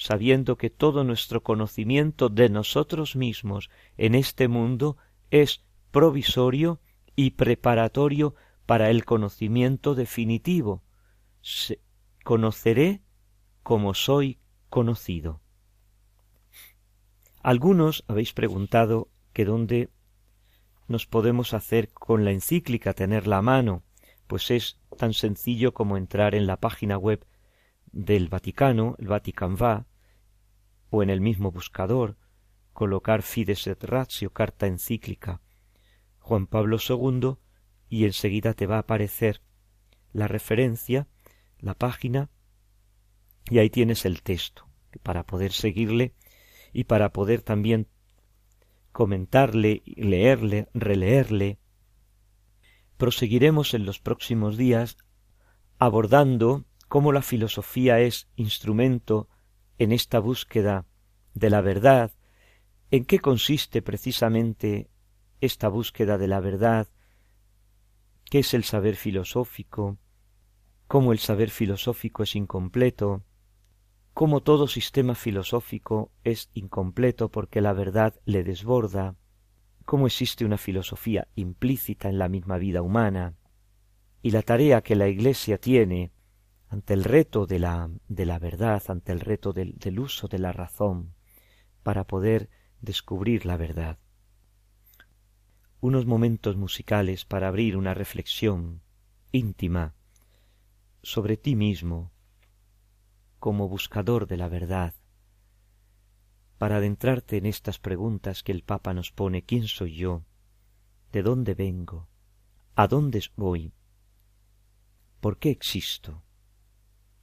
sabiendo 0.00 0.56
que 0.56 0.70
todo 0.70 1.04
nuestro 1.04 1.42
conocimiento 1.42 2.30
de 2.30 2.48
nosotros 2.48 3.16
mismos 3.16 3.68
en 3.98 4.14
este 4.14 4.48
mundo 4.48 4.96
es 5.30 5.62
provisorio 5.90 6.80
y 7.16 7.32
preparatorio 7.32 8.34
para 8.64 8.88
el 8.88 9.04
conocimiento 9.04 9.94
definitivo. 9.94 10.82
conoceré 12.24 13.02
como 13.62 13.92
soy 13.92 14.38
conocido. 14.70 15.42
Algunos 17.42 18.02
habéis 18.08 18.32
preguntado 18.32 19.10
que 19.34 19.44
dónde 19.44 19.90
nos 20.88 21.06
podemos 21.06 21.52
hacer 21.52 21.92
con 21.92 22.24
la 22.24 22.30
encíclica, 22.30 22.94
tenerla 22.94 23.36
a 23.36 23.42
mano, 23.42 23.82
pues 24.26 24.50
es 24.50 24.80
tan 24.96 25.12
sencillo 25.12 25.74
como 25.74 25.98
entrar 25.98 26.34
en 26.34 26.46
la 26.46 26.56
página 26.56 26.96
web 26.96 27.26
del 27.92 28.28
Vaticano, 28.28 28.96
el 28.98 29.08
Vatican 29.08 29.56
Va, 29.56 29.86
o 30.90 31.02
en 31.02 31.10
el 31.10 31.20
mismo 31.20 31.50
buscador, 31.50 32.16
colocar 32.72 33.22
Fides 33.22 33.66
et 33.66 33.82
Ratio, 33.84 34.32
carta 34.32 34.66
encíclica, 34.66 35.40
Juan 36.18 36.46
Pablo 36.46 36.78
II, 36.78 37.36
y 37.88 38.04
enseguida 38.04 38.54
te 38.54 38.66
va 38.66 38.76
a 38.76 38.80
aparecer 38.80 39.42
la 40.12 40.28
referencia, 40.28 41.08
la 41.58 41.74
página, 41.74 42.30
y 43.48 43.58
ahí 43.58 43.70
tienes 43.70 44.04
el 44.04 44.22
texto, 44.22 44.68
para 45.02 45.24
poder 45.24 45.52
seguirle 45.52 46.14
y 46.72 46.84
para 46.84 47.12
poder 47.12 47.42
también 47.42 47.88
comentarle, 48.92 49.82
leerle, 49.86 50.68
releerle. 50.74 51.58
Proseguiremos 52.96 53.74
en 53.74 53.86
los 53.86 53.98
próximos 53.98 54.56
días 54.56 54.96
abordando 55.78 56.64
cómo 56.88 57.12
la 57.12 57.22
filosofía 57.22 58.00
es 58.00 58.28
instrumento 58.36 59.28
en 59.80 59.92
esta 59.92 60.18
búsqueda 60.18 60.84
de 61.32 61.48
la 61.48 61.62
verdad, 61.62 62.12
en 62.90 63.06
qué 63.06 63.18
consiste 63.18 63.80
precisamente 63.80 64.90
esta 65.40 65.68
búsqueda 65.68 66.18
de 66.18 66.28
la 66.28 66.38
verdad, 66.40 66.86
qué 68.26 68.40
es 68.40 68.52
el 68.52 68.62
saber 68.64 68.94
filosófico, 68.94 69.96
cómo 70.86 71.12
el 71.12 71.18
saber 71.18 71.48
filosófico 71.48 72.24
es 72.24 72.36
incompleto, 72.36 73.24
cómo 74.12 74.42
todo 74.42 74.68
sistema 74.68 75.14
filosófico 75.14 76.12
es 76.24 76.50
incompleto 76.52 77.30
porque 77.30 77.62
la 77.62 77.72
verdad 77.72 78.20
le 78.26 78.44
desborda, 78.44 79.16
cómo 79.86 80.06
existe 80.06 80.44
una 80.44 80.58
filosofía 80.58 81.26
implícita 81.36 82.10
en 82.10 82.18
la 82.18 82.28
misma 82.28 82.58
vida 82.58 82.82
humana, 82.82 83.34
y 84.20 84.32
la 84.32 84.42
tarea 84.42 84.82
que 84.82 84.94
la 84.94 85.08
Iglesia 85.08 85.56
tiene 85.56 86.12
ante 86.70 86.94
el 86.94 87.04
reto 87.04 87.46
de 87.46 87.58
la, 87.58 87.90
de 88.08 88.24
la 88.24 88.38
verdad, 88.38 88.82
ante 88.88 89.12
el 89.12 89.20
reto 89.20 89.52
del, 89.52 89.74
del 89.76 90.00
uso 90.00 90.26
de 90.28 90.38
la 90.38 90.52
razón, 90.52 91.12
para 91.82 92.06
poder 92.06 92.48
descubrir 92.80 93.44
la 93.44 93.58
verdad 93.58 93.98
unos 95.80 96.04
momentos 96.04 96.56
musicales 96.56 97.24
para 97.24 97.48
abrir 97.48 97.76
una 97.76 97.94
reflexión 97.94 98.82
íntima 99.32 99.94
sobre 101.02 101.38
ti 101.38 101.56
mismo 101.56 102.12
como 103.38 103.66
buscador 103.68 104.26
de 104.26 104.36
la 104.36 104.50
verdad, 104.50 104.94
para 106.58 106.76
adentrarte 106.76 107.38
en 107.38 107.46
estas 107.46 107.78
preguntas 107.78 108.42
que 108.42 108.52
el 108.52 108.62
Papa 108.62 108.92
nos 108.92 109.10
pone 109.10 109.42
¿quién 109.42 109.66
soy 109.66 109.96
yo? 109.96 110.26
¿De 111.10 111.22
dónde 111.22 111.54
vengo? 111.54 112.10
¿A 112.74 112.86
dónde 112.86 113.24
voy? 113.36 113.72
¿Por 115.20 115.38
qué 115.38 115.50
existo? 115.50 116.22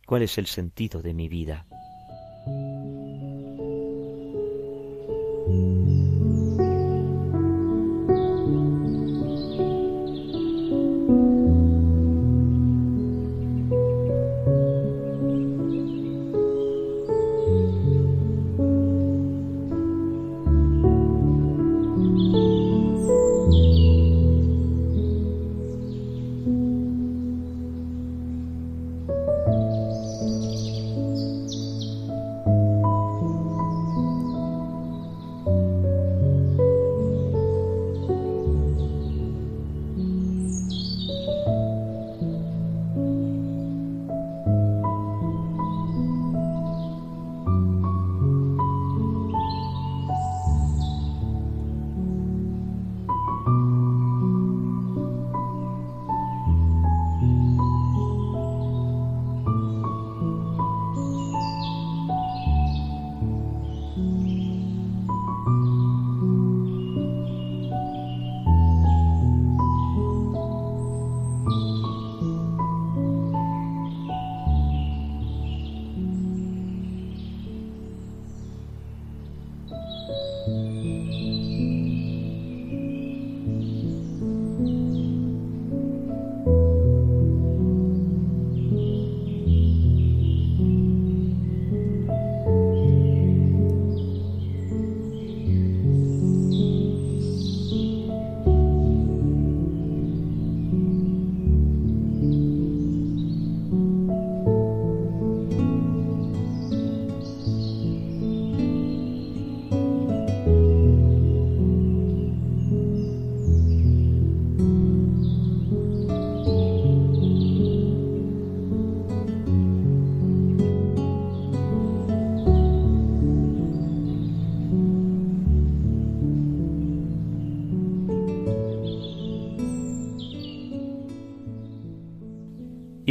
¿Cuál 0.07 0.21
es 0.21 0.37
el 0.37 0.47
sentido 0.47 1.01
de 1.01 1.13
mi 1.13 1.27
vida? 1.27 1.65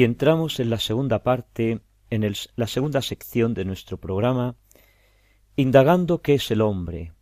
Entramos 0.06 0.58
en 0.60 0.70
la 0.70 0.78
segunda 0.78 1.22
parte, 1.22 1.82
en 2.10 2.34
la 2.56 2.66
segunda 2.66 3.02
sección 3.02 3.52
de 3.52 3.64
nuestro 3.64 3.98
programa, 3.98 4.56
indagando 5.56 6.22
qué 6.22 6.34
es 6.34 6.50
el 6.50 6.62
hombre, 6.62 7.12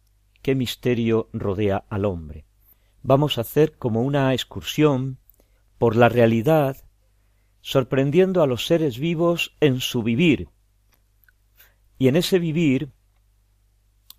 qué 0.43 0.55
misterio 0.55 1.29
rodea 1.33 1.85
al 1.89 2.05
hombre. 2.05 2.47
Vamos 3.03 3.39
a 3.39 3.41
hacer 3.43 3.77
como 3.77 4.03
una 4.03 4.33
excursión 4.33 5.19
por 5.79 5.97
la 5.97 6.09
realidad, 6.09 6.77
sorprendiendo 7.61 8.43
a 8.43 8.47
los 8.47 8.67
seres 8.67 8.99
vivos 8.99 9.57
en 9.61 9.81
su 9.81 10.03
vivir. 10.03 10.49
Y 11.99 12.09
en 12.09 12.17
ese 12.17 12.39
vivir 12.39 12.93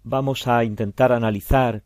vamos 0.04 0.48
a 0.48 0.64
intentar 0.64 1.12
analizar, 1.12 1.84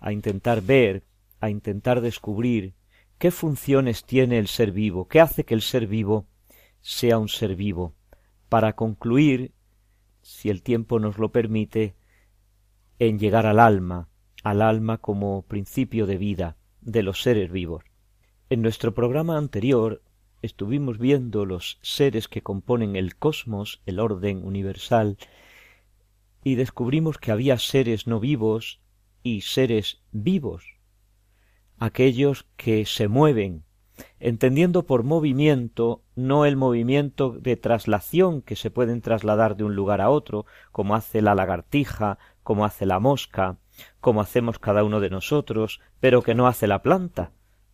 a 0.00 0.12
intentar 0.12 0.62
ver, 0.62 1.04
a 1.40 1.50
intentar 1.50 2.00
descubrir 2.00 2.74
qué 3.20 3.30
funciones 3.30 4.06
tiene 4.06 4.38
el 4.38 4.48
ser 4.48 4.72
vivo, 4.72 5.06
qué 5.06 5.20
hace 5.20 5.44
que 5.44 5.52
el 5.52 5.60
ser 5.60 5.86
vivo 5.86 6.26
sea 6.80 7.18
un 7.18 7.28
ser 7.28 7.54
vivo, 7.54 7.94
para 8.48 8.72
concluir, 8.72 9.52
si 10.22 10.48
el 10.48 10.62
tiempo 10.62 10.98
nos 10.98 11.18
lo 11.18 11.30
permite, 11.30 11.94
en 12.98 13.18
llegar 13.18 13.44
al 13.44 13.60
alma, 13.60 14.08
al 14.42 14.62
alma 14.62 14.96
como 14.96 15.42
principio 15.42 16.06
de 16.06 16.16
vida 16.16 16.56
de 16.80 17.02
los 17.02 17.20
seres 17.20 17.52
vivos. 17.52 17.84
En 18.48 18.62
nuestro 18.62 18.94
programa 18.94 19.36
anterior 19.36 20.02
estuvimos 20.40 20.96
viendo 20.96 21.44
los 21.44 21.78
seres 21.82 22.26
que 22.26 22.42
componen 22.42 22.96
el 22.96 23.16
cosmos, 23.16 23.82
el 23.84 24.00
orden 24.00 24.42
universal, 24.46 25.18
y 26.42 26.54
descubrimos 26.54 27.18
que 27.18 27.32
había 27.32 27.58
seres 27.58 28.06
no 28.06 28.18
vivos 28.18 28.80
y 29.22 29.42
seres 29.42 30.00
vivos, 30.10 30.79
aquellos 31.80 32.46
que 32.56 32.84
se 32.84 33.08
mueven, 33.08 33.64
entendiendo 34.20 34.84
por 34.86 35.02
movimiento 35.02 36.04
no 36.14 36.44
el 36.44 36.56
movimiento 36.56 37.32
de 37.32 37.56
traslación 37.56 38.42
que 38.42 38.54
se 38.54 38.70
pueden 38.70 39.00
trasladar 39.00 39.56
de 39.56 39.64
un 39.64 39.74
lugar 39.74 40.02
a 40.02 40.10
otro, 40.10 40.44
como 40.72 40.94
hace 40.94 41.22
la 41.22 41.34
lagartija, 41.34 42.18
como 42.42 42.66
hace 42.66 42.84
la 42.84 43.00
mosca, 43.00 43.56
como 43.98 44.20
hacemos 44.20 44.58
cada 44.58 44.84
uno 44.84 45.00
de 45.00 45.08
nosotros, 45.08 45.80
pero 46.00 46.22
que 46.22 46.34
no 46.34 46.46
hace 46.46 46.66
la 46.66 46.82
planta, 46.82 47.32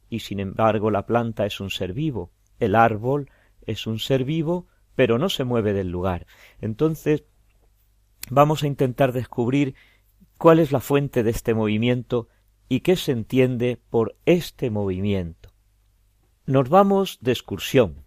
y 0.08 0.20
sin 0.20 0.38
embargo 0.38 0.90
la 0.92 1.04
planta 1.04 1.44
es 1.44 1.60
un 1.60 1.70
ser 1.70 1.92
vivo, 1.92 2.30
el 2.60 2.76
árbol 2.76 3.28
es 3.62 3.88
un 3.88 3.98
ser 3.98 4.24
vivo, 4.24 4.68
pero 4.94 5.18
no 5.18 5.28
se 5.28 5.42
mueve 5.42 5.72
del 5.72 5.90
lugar. 5.90 6.26
Entonces, 6.60 7.24
vamos 8.30 8.62
a 8.62 8.68
intentar 8.68 9.12
descubrir 9.12 9.74
cuál 10.38 10.60
es 10.60 10.70
la 10.70 10.80
fuente 10.80 11.24
de 11.24 11.30
este 11.30 11.54
movimiento 11.54 12.28
y 12.68 12.80
qué 12.80 12.96
se 12.96 13.12
entiende 13.12 13.80
por 13.90 14.16
este 14.24 14.70
movimiento. 14.70 15.52
Nos 16.46 16.68
vamos 16.68 17.18
de 17.20 17.32
excursión, 17.32 18.04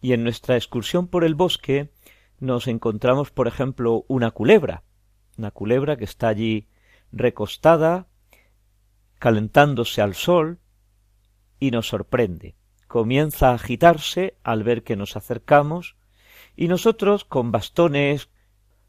y 0.00 0.12
en 0.12 0.24
nuestra 0.24 0.56
excursión 0.56 1.08
por 1.08 1.24
el 1.24 1.34
bosque 1.34 1.90
nos 2.38 2.68
encontramos, 2.68 3.30
por 3.30 3.48
ejemplo, 3.48 4.04
una 4.08 4.30
culebra, 4.30 4.82
una 5.36 5.50
culebra 5.50 5.96
que 5.96 6.04
está 6.04 6.28
allí 6.28 6.68
recostada, 7.12 8.08
calentándose 9.18 10.00
al 10.00 10.14
sol, 10.14 10.58
y 11.58 11.70
nos 11.70 11.88
sorprende. 11.88 12.56
Comienza 12.86 13.50
a 13.50 13.54
agitarse 13.54 14.38
al 14.42 14.64
ver 14.64 14.82
que 14.82 14.96
nos 14.96 15.16
acercamos, 15.16 15.96
y 16.56 16.68
nosotros 16.68 17.24
con 17.24 17.52
bastones, 17.52 18.30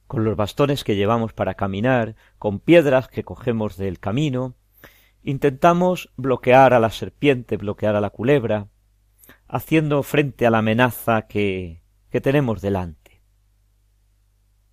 con 0.07 0.23
los 0.23 0.35
bastones 0.35 0.83
que 0.83 0.95
llevamos 0.95 1.33
para 1.33 1.53
caminar, 1.53 2.15
con 2.39 2.59
piedras 2.59 3.07
que 3.09 3.23
cogemos 3.23 3.77
del 3.77 3.99
camino, 3.99 4.55
intentamos 5.23 6.11
bloquear 6.17 6.73
a 6.73 6.79
la 6.79 6.89
serpiente, 6.89 7.57
bloquear 7.57 7.95
a 7.95 8.01
la 8.01 8.09
culebra, 8.09 8.69
haciendo 9.47 10.01
frente 10.03 10.45
a 10.45 10.49
la 10.49 10.59
amenaza 10.59 11.27
que, 11.27 11.83
que 12.09 12.21
tenemos 12.21 12.61
delante. 12.61 13.21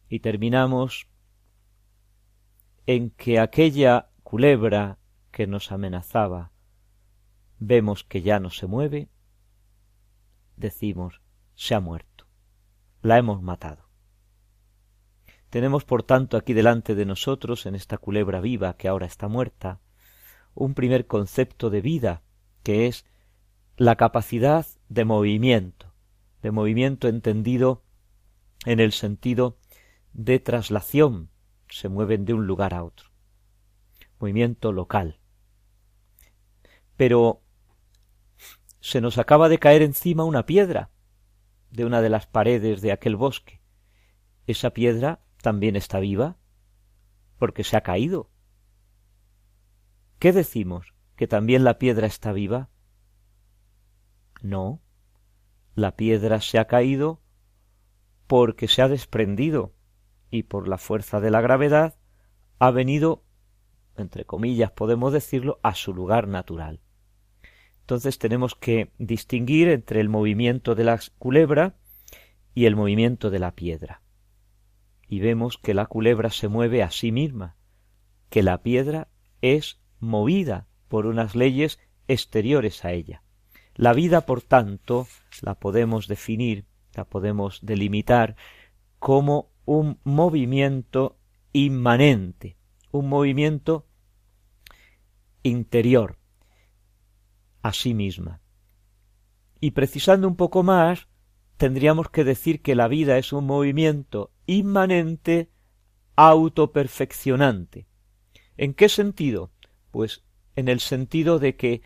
Y 0.09 0.21
terminamos 0.21 1.09
en 2.87 3.11
que 3.11 3.39
aquella 3.39 4.11
culebra 4.23 4.99
que 5.31 5.47
nos 5.47 5.71
amenazaba 5.73 6.53
vemos 7.59 8.05
que 8.05 8.23
ya 8.23 8.41
no 8.41 8.51
se 8.51 8.67
mueve, 8.67 9.11
decimos 10.57 11.21
se 11.55 11.75
ha 11.75 11.81
muerto, 11.81 12.27
la 13.03 13.19
hemos 13.19 13.43
matado. 13.43 13.89
Tenemos 15.51 15.85
por 15.85 16.03
tanto 16.03 16.37
aquí 16.37 16.53
delante 16.53 16.95
de 16.95 17.07
nosotros, 17.07 17.67
en 17.67 17.75
esta 17.75 17.99
culebra 17.99 18.41
viva 18.41 18.77
que 18.77 18.87
ahora 18.87 19.07
está 19.07 19.29
muerta, 19.29 19.81
un 20.59 20.75
primer 20.75 21.07
concepto 21.07 21.71
de 21.71 21.81
vida, 21.81 22.23
que 22.63 22.87
es 22.87 23.07
la 23.77 23.97
capacidad 23.97 24.67
de 24.89 25.05
movimiento, 25.05 25.95
de 26.43 26.51
movimiento 26.51 27.09
entendido 27.09 27.85
en 28.67 28.81
el 28.81 28.93
sentido 28.93 29.59
de 30.13 30.41
traslación, 30.41 31.31
se 31.69 31.89
mueven 31.89 32.25
de 32.25 32.35
un 32.35 32.47
lugar 32.47 32.75
a 32.75 32.83
otro. 32.83 33.11
Movimiento 34.19 34.73
local. 34.73 35.21
Pero 36.97 37.43
se 38.81 39.01
nos 39.01 39.19
acaba 39.19 39.49
de 39.49 39.59
caer 39.59 39.83
encima 39.83 40.25
una 40.25 40.45
piedra 40.45 40.91
de 41.71 41.85
una 41.85 42.01
de 42.01 42.09
las 42.09 42.27
paredes 42.27 42.81
de 42.81 42.91
aquel 42.91 43.15
bosque. 43.15 43.61
Esa 44.47 44.71
piedra 44.71 45.21
también 45.41 45.77
está 45.77 46.01
viva 46.01 46.37
porque 47.39 47.63
se 47.63 47.77
ha 47.77 47.83
caído. 47.83 48.31
¿Qué 50.19 50.33
decimos? 50.33 50.95
¿Que 51.17 51.29
también 51.29 51.65
la 51.65 51.79
piedra 51.79 52.07
está 52.07 52.33
viva? 52.33 52.71
No, 54.43 54.81
la 55.75 55.97
piedra 55.97 56.41
se 56.41 56.59
ha 56.59 56.67
caído 56.67 57.21
porque 58.27 58.69
se 58.69 58.83
ha 58.83 58.89
desprendido 58.89 59.75
y 60.31 60.45
por 60.45 60.69
la 60.69 60.79
fuerza 60.79 61.21
de 61.21 61.31
la 61.31 61.41
gravedad 61.41 61.97
ha 62.59 62.71
venido, 62.71 63.25
entre 63.97 64.25
comillas 64.25 64.73
podemos 64.73 65.13
decirlo, 65.13 65.61
a 65.63 65.75
su 65.75 65.95
lugar 65.95 66.29
natural. 66.29 66.81
Entonces 67.81 68.19
tenemos 68.19 68.55
que 68.55 68.93
distinguir 68.99 69.69
entre 69.69 70.01
el 70.01 70.09
movimiento 70.09 70.75
de 70.75 70.85
la 70.85 71.01
culebra 71.19 71.77
y 72.55 72.67
el 72.67 72.77
movimiento 72.77 73.31
de 73.31 73.39
la 73.39 73.55
piedra. 73.55 74.03
Y 75.07 75.21
vemos 75.21 75.59
que 75.59 75.75
la 75.75 75.87
culebra 75.87 76.31
se 76.31 76.49
mueve 76.49 76.83
a 76.83 76.91
sí 76.91 77.13
misma, 77.13 77.57
que 78.29 78.43
la 78.43 78.63
piedra 78.63 79.09
es 79.41 79.81
movida 80.01 80.67
por 80.89 81.07
unas 81.07 81.35
leyes 81.35 81.79
exteriores 82.07 82.85
a 82.85 82.93
ella. 82.93 83.23
La 83.75 83.93
vida, 83.93 84.23
por 84.23 84.43
tanto, 84.43 85.07
la 85.43 85.55
podemos 85.55 86.09
definir, 86.09 86.67
la 86.95 87.05
podemos 87.05 87.61
delimitar 87.63 88.37
como 88.99 89.53
un 89.65 90.01
movimiento 90.03 91.19
inmanente, 91.53 92.57
un 92.91 93.09
movimiento 93.09 93.87
interior 95.43 96.19
a 97.63 97.73
sí 97.73 97.95
misma. 97.95 98.41
Y 99.61 99.73
precisando 99.73 100.27
un 100.29 100.37
poco 100.37 100.63
más, 100.63 101.09
tendríamos 101.57 102.09
que 102.11 102.25
decir 102.25 102.63
que 102.63 102.75
la 102.75 102.89
vida 102.89 103.19
es 103.19 103.33
un 103.33 103.47
movimiento 103.47 104.33
inmanente 104.47 105.51
autoperfeccionante. 106.17 107.87
¿En 108.57 108.75
qué 108.75 108.89
sentido? 108.89 109.53
Pues 109.99 110.23
en 110.55 110.69
el 110.69 110.79
sentido 110.79 111.41
de 111.41 111.57
que 111.57 111.83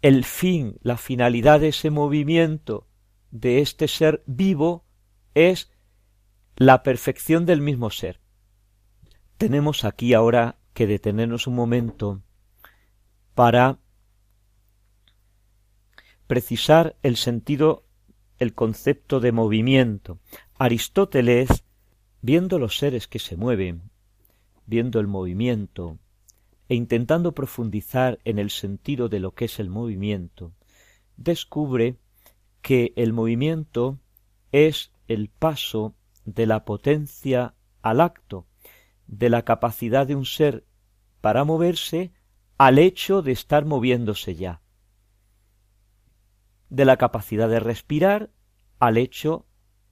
el 0.00 0.24
fin, 0.24 0.78
la 0.80 0.96
finalidad 0.96 1.60
de 1.60 1.68
ese 1.68 1.90
movimiento 1.90 2.88
de 3.30 3.60
este 3.60 3.86
ser 3.86 4.22
vivo 4.24 4.86
es 5.34 5.70
la 6.56 6.82
perfección 6.82 7.44
del 7.44 7.60
mismo 7.60 7.90
ser. 7.90 8.22
Tenemos 9.36 9.84
aquí 9.84 10.14
ahora 10.14 10.56
que 10.72 10.86
detenernos 10.86 11.46
un 11.46 11.54
momento 11.54 12.22
para 13.34 13.78
precisar 16.26 16.96
el 17.02 17.18
sentido, 17.18 17.84
el 18.38 18.54
concepto 18.54 19.20
de 19.20 19.32
movimiento. 19.32 20.18
Aristóteles, 20.58 21.62
viendo 22.22 22.58
los 22.58 22.78
seres 22.78 23.06
que 23.06 23.18
se 23.18 23.36
mueven, 23.36 23.90
viendo 24.64 24.98
el 24.98 25.08
movimiento, 25.08 25.98
e 26.68 26.74
intentando 26.74 27.32
profundizar 27.32 28.18
en 28.24 28.38
el 28.38 28.50
sentido 28.50 29.08
de 29.08 29.20
lo 29.20 29.34
que 29.34 29.46
es 29.46 29.58
el 29.58 29.68
movimiento, 29.68 30.52
descubre 31.16 31.96
que 32.60 32.92
el 32.96 33.12
movimiento 33.12 33.98
es 34.52 34.92
el 35.08 35.28
paso 35.28 35.94
de 36.24 36.46
la 36.46 36.64
potencia 36.64 37.54
al 37.82 38.00
acto, 38.00 38.46
de 39.06 39.28
la 39.28 39.42
capacidad 39.42 40.06
de 40.06 40.14
un 40.14 40.24
ser 40.24 40.64
para 41.20 41.44
moverse 41.44 42.12
al 42.58 42.78
hecho 42.78 43.22
de 43.22 43.32
estar 43.32 43.64
moviéndose 43.64 44.36
ya, 44.36 44.62
de 46.70 46.84
la 46.84 46.96
capacidad 46.96 47.48
de 47.48 47.60
respirar 47.60 48.30
al 48.78 48.96
hecho 48.96 49.46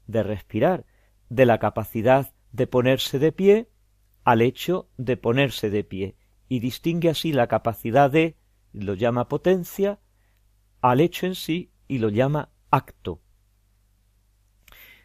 de 0.06 0.22
respirar, 0.22 0.86
de 1.28 1.46
la 1.46 1.58
capacidad 1.58 2.34
de 2.52 2.66
ponerse 2.66 3.18
de 3.18 3.32
pie 3.32 3.68
al 4.24 4.42
hecho 4.42 4.88
de 4.96 5.16
ponerse 5.16 5.70
de 5.70 5.84
pie, 5.84 6.16
y 6.50 6.58
distingue 6.58 7.08
así 7.08 7.32
la 7.32 7.46
capacidad 7.46 8.10
de, 8.10 8.36
lo 8.72 8.94
llama 8.94 9.28
potencia, 9.28 10.00
al 10.80 11.00
hecho 11.00 11.26
en 11.26 11.36
sí 11.36 11.70
y 11.86 11.98
lo 11.98 12.08
llama 12.08 12.50
acto. 12.72 13.22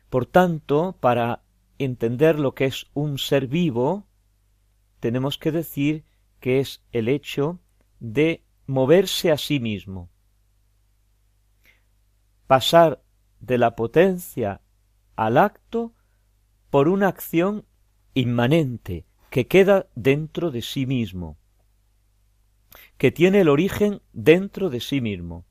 Por 0.10 0.26
tanto, 0.26 0.98
para 1.00 1.44
entender 1.78 2.40
lo 2.40 2.56
que 2.56 2.66
es 2.66 2.88
un 2.96 3.20
ser 3.20 3.46
vivo, 3.46 4.08
tenemos 5.00 5.38
que 5.38 5.52
decir 5.52 6.04
que 6.40 6.60
es 6.60 6.84
el 6.92 7.08
hecho 7.08 7.60
de 8.00 8.44
moverse 8.66 9.32
a 9.32 9.38
sí 9.38 9.60
mismo, 9.60 10.10
pasar 12.48 13.04
de 13.40 13.60
la 13.60 13.76
potencia 13.76 14.62
al 15.16 15.38
acto 15.38 15.94
por 16.72 16.88
una 16.88 17.08
acción 17.08 17.68
inmanente 18.16 19.06
que 19.36 19.48
queda 19.48 19.90
dentro 19.96 20.50
de 20.50 20.62
sí 20.62 20.86
mismo, 20.86 21.38
que 22.98 23.12
tiene 23.12 23.42
el 23.42 23.50
origen 23.50 24.02
dentro 24.14 24.70
de 24.70 24.80
sí 24.80 25.02
mismo, 25.02 25.46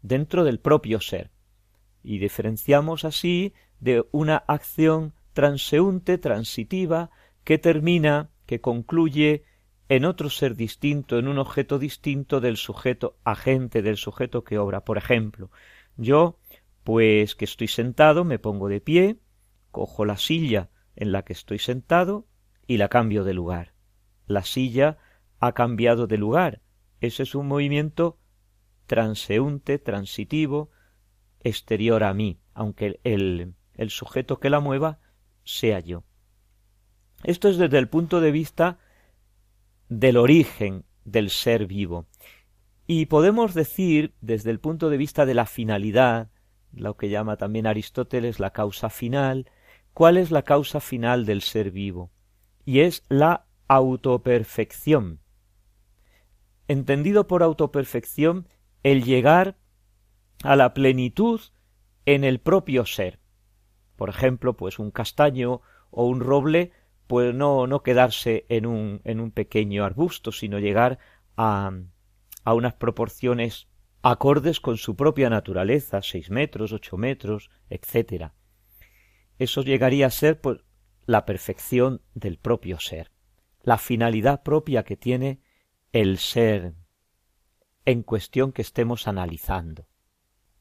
dentro 0.00 0.44
del 0.44 0.60
propio 0.60 0.98
ser. 1.02 1.30
Y 2.02 2.20
diferenciamos 2.20 3.04
así 3.04 3.52
de 3.80 4.02
una 4.12 4.38
acción 4.38 5.12
transeúnte, 5.34 6.16
transitiva, 6.16 7.10
que 7.44 7.58
termina, 7.58 8.30
que 8.46 8.62
concluye 8.62 9.44
en 9.90 10.06
otro 10.06 10.30
ser 10.30 10.56
distinto, 10.56 11.18
en 11.18 11.28
un 11.28 11.36
objeto 11.36 11.78
distinto 11.78 12.40
del 12.40 12.56
sujeto 12.56 13.18
agente, 13.24 13.82
del 13.82 13.98
sujeto 13.98 14.42
que 14.42 14.56
obra. 14.56 14.86
Por 14.86 14.96
ejemplo, 14.96 15.50
yo, 15.98 16.38
pues 16.82 17.34
que 17.34 17.44
estoy 17.44 17.68
sentado, 17.68 18.24
me 18.24 18.38
pongo 18.38 18.68
de 18.68 18.80
pie, 18.80 19.18
cojo 19.70 20.06
la 20.06 20.16
silla 20.16 20.70
en 20.96 21.12
la 21.12 21.26
que 21.26 21.34
estoy 21.34 21.58
sentado 21.58 22.26
y 22.66 22.76
la 22.76 22.88
cambio 22.88 23.24
de 23.24 23.34
lugar. 23.34 23.74
La 24.26 24.42
silla 24.42 24.98
ha 25.40 25.52
cambiado 25.52 26.06
de 26.06 26.18
lugar. 26.18 26.60
Ese 27.00 27.24
es 27.24 27.34
un 27.34 27.48
movimiento 27.48 28.18
transeúnte, 28.86 29.78
transitivo, 29.78 30.70
exterior 31.40 32.04
a 32.04 32.14
mí, 32.14 32.40
aunque 32.54 33.00
el, 33.04 33.54
el 33.74 33.90
sujeto 33.90 34.38
que 34.38 34.50
la 34.50 34.60
mueva 34.60 35.00
sea 35.44 35.80
yo. 35.80 36.04
Esto 37.24 37.48
es 37.48 37.56
desde 37.56 37.78
el 37.78 37.88
punto 37.88 38.20
de 38.20 38.32
vista 38.32 38.78
del 39.88 40.16
origen 40.16 40.84
del 41.04 41.30
ser 41.30 41.66
vivo. 41.66 42.06
Y 42.86 43.06
podemos 43.06 43.54
decir, 43.54 44.14
desde 44.20 44.50
el 44.50 44.60
punto 44.60 44.90
de 44.90 44.96
vista 44.96 45.24
de 45.26 45.34
la 45.34 45.46
finalidad, 45.46 46.30
lo 46.72 46.96
que 46.96 47.10
llama 47.10 47.36
también 47.36 47.66
Aristóteles 47.66 48.40
la 48.40 48.50
causa 48.50 48.90
final, 48.90 49.50
cuál 49.94 50.16
es 50.16 50.30
la 50.30 50.42
causa 50.42 50.80
final 50.80 51.26
del 51.26 51.42
ser 51.42 51.70
vivo. 51.70 52.10
Y 52.64 52.80
es 52.80 53.04
la 53.08 53.46
autoperfección. 53.68 55.20
Entendido 56.68 57.26
por 57.26 57.42
autoperfección, 57.42 58.48
el 58.82 59.04
llegar 59.04 59.56
a 60.42 60.56
la 60.56 60.74
plenitud 60.74 61.40
en 62.06 62.24
el 62.24 62.40
propio 62.40 62.86
ser. 62.86 63.20
Por 63.96 64.08
ejemplo, 64.08 64.56
pues 64.56 64.78
un 64.78 64.90
castaño 64.90 65.60
o 65.90 66.06
un 66.06 66.20
roble, 66.20 66.72
pues 67.06 67.34
no, 67.34 67.66
no 67.66 67.82
quedarse 67.82 68.46
en 68.48 68.66
un, 68.66 69.00
en 69.04 69.20
un 69.20 69.30
pequeño 69.30 69.84
arbusto, 69.84 70.32
sino 70.32 70.58
llegar 70.58 70.98
a, 71.36 71.70
a 72.44 72.54
unas 72.54 72.74
proporciones 72.74 73.68
acordes 74.02 74.60
con 74.60 74.76
su 74.76 74.96
propia 74.96 75.30
naturaleza, 75.30 76.02
seis 76.02 76.30
metros, 76.30 76.72
ocho 76.72 76.96
metros, 76.96 77.50
etc. 77.70 78.32
Eso 79.38 79.62
llegaría 79.62 80.06
a 80.06 80.10
ser 80.10 80.40
pues, 80.40 80.58
la 81.12 81.26
perfección 81.26 82.00
del 82.14 82.38
propio 82.38 82.80
ser, 82.80 83.12
la 83.62 83.76
finalidad 83.76 84.42
propia 84.42 84.82
que 84.82 84.96
tiene 84.96 85.40
el 85.92 86.16
ser 86.16 86.74
en 87.84 88.02
cuestión 88.02 88.50
que 88.50 88.62
estemos 88.62 89.06
analizando. 89.06 89.86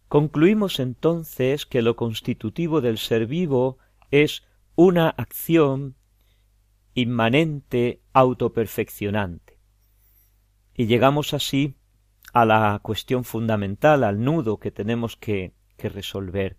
Concluimos 0.10 0.82
entonces 0.82 1.66
que 1.66 1.82
lo 1.82 1.96
constitutivo 1.96 2.82
del 2.82 2.98
ser 2.98 3.28
vivo 3.28 3.78
es 4.12 4.44
una 4.76 5.08
acción 5.08 5.96
inmanente 6.96 8.02
autoperfeccionante. 8.12 9.58
Y 10.76 10.86
llegamos 10.88 11.34
así 11.34 11.76
a 12.34 12.44
la 12.44 12.78
cuestión 12.84 13.24
fundamental, 13.24 14.04
al 14.04 14.22
nudo 14.22 14.60
que 14.60 14.72
tenemos 14.72 15.16
que, 15.16 15.54
que 15.78 15.88
resolver. 15.88 16.58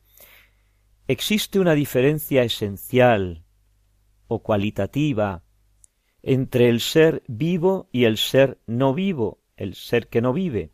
Existe 1.08 1.60
una 1.60 1.74
diferencia 1.74 2.42
esencial 2.42 3.41
o 4.28 4.42
cualitativa 4.42 5.42
entre 6.22 6.68
el 6.68 6.80
ser 6.80 7.22
vivo 7.26 7.88
y 7.92 8.04
el 8.04 8.16
ser 8.16 8.60
no 8.66 8.94
vivo, 8.94 9.40
el 9.56 9.74
ser 9.74 10.08
que 10.08 10.20
no 10.20 10.32
vive. 10.32 10.70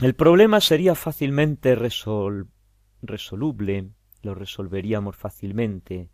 El 0.00 0.14
problema 0.14 0.60
sería 0.60 0.94
fácilmente 0.94 1.74
resoluble, 1.74 3.90
lo 4.22 4.34
resolveríamos 4.34 5.16
fácilmente, 5.16 6.10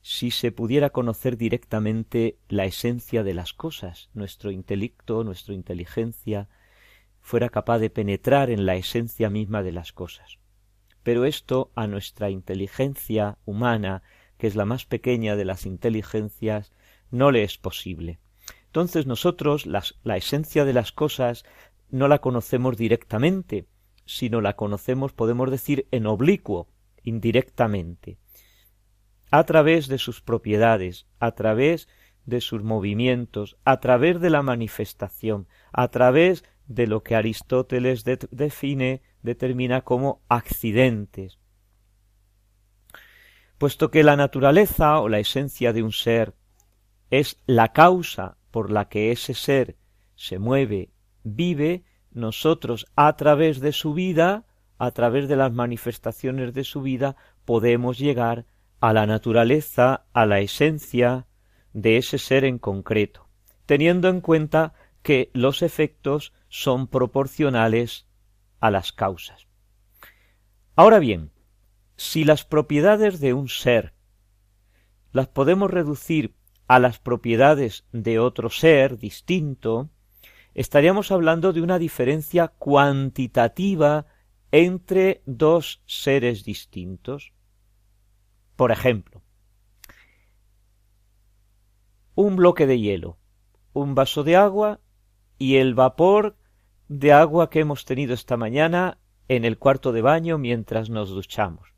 si 0.00 0.30
se 0.30 0.52
pudiera 0.52 0.90
conocer 0.90 1.36
directamente 1.36 2.38
la 2.48 2.64
esencia 2.64 3.22
de 3.22 3.34
las 3.34 3.54
cosas, 3.54 4.10
nuestro 4.14 4.50
intelecto, 4.50 5.24
nuestra 5.24 5.54
inteligencia, 5.54 6.48
fuera 7.20 7.48
capaz 7.48 7.78
de 7.78 7.88
penetrar 7.88 8.50
en 8.50 8.66
la 8.66 8.76
esencia 8.76 9.30
misma 9.30 9.62
de 9.62 9.72
las 9.72 9.92
cosas. 9.92 10.38
Pero 11.04 11.24
esto 11.24 11.70
a 11.76 11.86
nuestra 11.86 12.30
inteligencia 12.30 13.38
humana, 13.44 14.02
que 14.36 14.48
es 14.48 14.56
la 14.56 14.64
más 14.64 14.84
pequeña 14.84 15.36
de 15.36 15.44
las 15.44 15.66
inteligencias, 15.66 16.72
no 17.12 17.30
le 17.30 17.44
es 17.44 17.56
posible. 17.56 18.18
Entonces 18.66 19.06
nosotros 19.06 19.66
la 19.66 20.16
esencia 20.16 20.64
de 20.64 20.72
las 20.72 20.90
cosas 20.90 21.44
no 21.90 22.08
la 22.08 22.18
conocemos 22.18 22.76
directamente, 22.76 23.68
sino 24.04 24.40
la 24.40 24.56
conocemos, 24.56 25.12
podemos 25.12 25.50
decir, 25.50 25.86
en 25.92 26.06
oblicuo, 26.06 26.68
indirectamente, 27.04 28.18
a 29.30 29.44
través 29.44 29.88
de 29.88 29.98
sus 29.98 30.20
propiedades, 30.20 31.06
a 31.20 31.32
través 31.32 31.88
de 32.26 32.40
sus 32.40 32.62
movimientos, 32.62 33.56
a 33.64 33.80
través 33.80 34.20
de 34.20 34.30
la 34.30 34.42
manifestación, 34.42 35.46
a 35.72 35.88
través 35.88 36.44
de 36.66 36.86
lo 36.86 37.02
que 37.02 37.14
Aristóteles 37.14 38.04
define, 38.04 39.02
determina 39.22 39.82
como 39.82 40.22
accidentes. 40.28 41.38
Puesto 43.58 43.90
que 43.90 44.02
la 44.02 44.16
naturaleza 44.16 44.98
o 45.00 45.08
la 45.08 45.18
esencia 45.18 45.72
de 45.72 45.82
un 45.82 45.92
ser 45.92 46.34
es 47.10 47.40
la 47.46 47.72
causa 47.72 48.36
por 48.50 48.70
la 48.70 48.88
que 48.88 49.12
ese 49.12 49.34
ser 49.34 49.76
se 50.16 50.38
mueve 50.38 50.90
vive, 51.24 51.84
nosotros 52.12 52.86
a 52.94 53.16
través 53.16 53.60
de 53.60 53.72
su 53.72 53.94
vida, 53.94 54.44
a 54.78 54.92
través 54.92 55.28
de 55.28 55.36
las 55.36 55.52
manifestaciones 55.52 56.54
de 56.54 56.62
su 56.62 56.82
vida, 56.82 57.16
podemos 57.44 57.98
llegar 57.98 58.46
a 58.80 58.92
la 58.92 59.06
naturaleza, 59.06 60.04
a 60.12 60.26
la 60.26 60.40
esencia 60.40 61.26
de 61.72 61.96
ese 61.96 62.18
ser 62.18 62.44
en 62.44 62.58
concreto, 62.58 63.28
teniendo 63.66 64.08
en 64.08 64.20
cuenta 64.20 64.74
que 65.02 65.30
los 65.32 65.62
efectos 65.62 66.32
son 66.56 66.86
proporcionales 66.86 68.06
a 68.60 68.70
las 68.70 68.92
causas. 68.92 69.48
Ahora 70.76 71.00
bien, 71.00 71.32
si 71.96 72.22
las 72.22 72.44
propiedades 72.44 73.18
de 73.18 73.34
un 73.34 73.48
ser 73.48 73.92
las 75.10 75.26
podemos 75.26 75.68
reducir 75.68 76.36
a 76.68 76.78
las 76.78 77.00
propiedades 77.00 77.86
de 77.90 78.20
otro 78.20 78.50
ser 78.50 78.98
distinto, 78.98 79.90
estaríamos 80.54 81.10
hablando 81.10 81.52
de 81.52 81.60
una 81.60 81.80
diferencia 81.80 82.46
cuantitativa 82.46 84.06
entre 84.52 85.22
dos 85.26 85.82
seres 85.86 86.44
distintos. 86.44 87.32
Por 88.54 88.70
ejemplo, 88.70 89.22
un 92.14 92.36
bloque 92.36 92.68
de 92.68 92.78
hielo, 92.78 93.18
un 93.72 93.96
vaso 93.96 94.22
de 94.22 94.36
agua 94.36 94.78
y 95.36 95.56
el 95.56 95.74
vapor 95.74 96.36
de 96.88 97.12
agua 97.12 97.50
que 97.50 97.60
hemos 97.60 97.84
tenido 97.84 98.14
esta 98.14 98.36
mañana 98.36 98.98
en 99.28 99.44
el 99.44 99.58
cuarto 99.58 99.92
de 99.92 100.02
baño 100.02 100.38
mientras 100.38 100.90
nos 100.90 101.10
duchamos. 101.10 101.74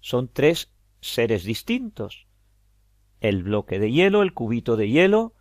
Son 0.00 0.28
tres 0.28 0.72
seres 1.00 1.44
distintos. 1.44 2.26
El 3.20 3.42
bloque 3.42 3.78
de 3.78 3.90
hielo, 3.90 4.22
el 4.22 4.32
cubito 4.32 4.76
de 4.76 4.88
hielo, 4.88 5.34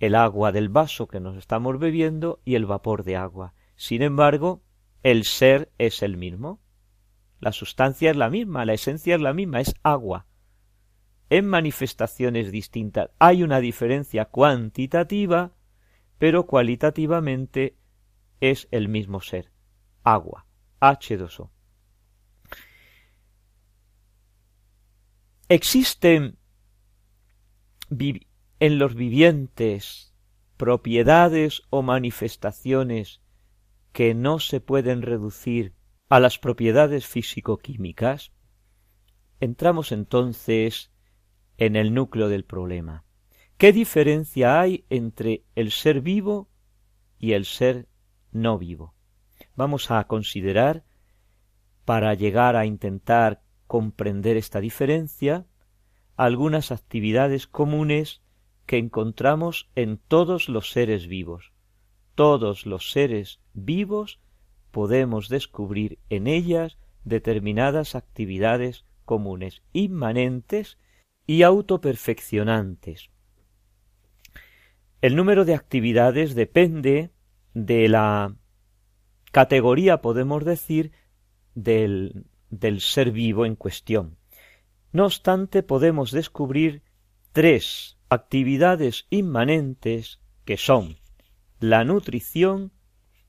el 0.00 0.14
agua 0.14 0.52
del 0.52 0.68
vaso 0.68 1.06
que 1.06 1.20
nos 1.20 1.36
estamos 1.36 1.78
bebiendo 1.78 2.40
y 2.44 2.56
el 2.56 2.66
vapor 2.66 3.04
de 3.04 3.16
agua. 3.16 3.54
Sin 3.76 4.02
embargo, 4.02 4.62
el 5.02 5.24
ser 5.24 5.72
es 5.78 6.02
el 6.02 6.16
mismo. 6.16 6.60
La 7.40 7.52
sustancia 7.52 8.10
es 8.10 8.16
la 8.16 8.30
misma, 8.30 8.64
la 8.64 8.74
esencia 8.74 9.14
es 9.14 9.20
la 9.20 9.32
misma, 9.32 9.60
es 9.60 9.74
agua. 9.82 10.26
En 11.30 11.46
manifestaciones 11.46 12.52
distintas 12.52 13.10
hay 13.18 13.42
una 13.42 13.60
diferencia 13.60 14.26
cuantitativa, 14.26 15.52
pero 16.18 16.46
cualitativamente 16.46 17.76
es 18.40 18.68
el 18.70 18.88
mismo 18.88 19.20
ser, 19.20 19.50
agua, 20.02 20.46
H2O. 20.80 21.50
Existen 25.48 26.38
en 28.60 28.78
los 28.78 28.94
vivientes 28.94 30.14
propiedades 30.56 31.62
o 31.70 31.82
manifestaciones 31.82 33.20
que 33.92 34.14
no 34.14 34.40
se 34.40 34.60
pueden 34.60 35.02
reducir 35.02 35.74
a 36.08 36.20
las 36.20 36.38
propiedades 36.38 37.06
físico-químicas, 37.06 38.32
entramos 39.40 39.92
entonces 39.92 40.90
en 41.58 41.76
el 41.76 41.94
núcleo 41.94 42.28
del 42.28 42.44
problema. 42.44 43.04
¿Qué 43.56 43.72
diferencia 43.72 44.60
hay 44.60 44.84
entre 44.90 45.44
el 45.54 45.70
ser 45.70 46.00
vivo 46.00 46.48
y 47.20 47.32
el 47.34 47.44
ser 47.44 47.86
no 48.32 48.58
vivo? 48.58 48.94
Vamos 49.54 49.92
a 49.92 50.02
considerar, 50.08 50.84
para 51.84 52.14
llegar 52.14 52.56
a 52.56 52.66
intentar 52.66 53.42
comprender 53.68 54.36
esta 54.36 54.60
diferencia, 54.60 55.46
algunas 56.16 56.72
actividades 56.72 57.46
comunes 57.46 58.22
que 58.66 58.78
encontramos 58.78 59.70
en 59.76 59.98
todos 59.98 60.48
los 60.48 60.72
seres 60.72 61.06
vivos. 61.06 61.52
Todos 62.16 62.66
los 62.66 62.90
seres 62.90 63.40
vivos 63.52 64.18
podemos 64.72 65.28
descubrir 65.28 66.00
en 66.10 66.26
ellas 66.26 66.76
determinadas 67.04 67.94
actividades 67.94 68.84
comunes, 69.04 69.62
inmanentes 69.72 70.76
y 71.26 71.42
autoperfeccionantes. 71.42 73.13
El 75.04 75.16
número 75.16 75.44
de 75.44 75.54
actividades 75.54 76.34
depende 76.34 77.10
de 77.52 77.90
la 77.90 78.38
categoría, 79.32 80.00
podemos 80.00 80.46
decir, 80.46 80.92
del, 81.54 82.24
del 82.48 82.80
ser 82.80 83.10
vivo 83.10 83.44
en 83.44 83.54
cuestión. 83.54 84.16
No 84.92 85.04
obstante, 85.04 85.62
podemos 85.62 86.10
descubrir 86.10 86.84
tres 87.32 87.98
actividades 88.08 89.06
inmanentes 89.10 90.22
que 90.46 90.56
son 90.56 90.96
la 91.60 91.84
nutrición, 91.84 92.72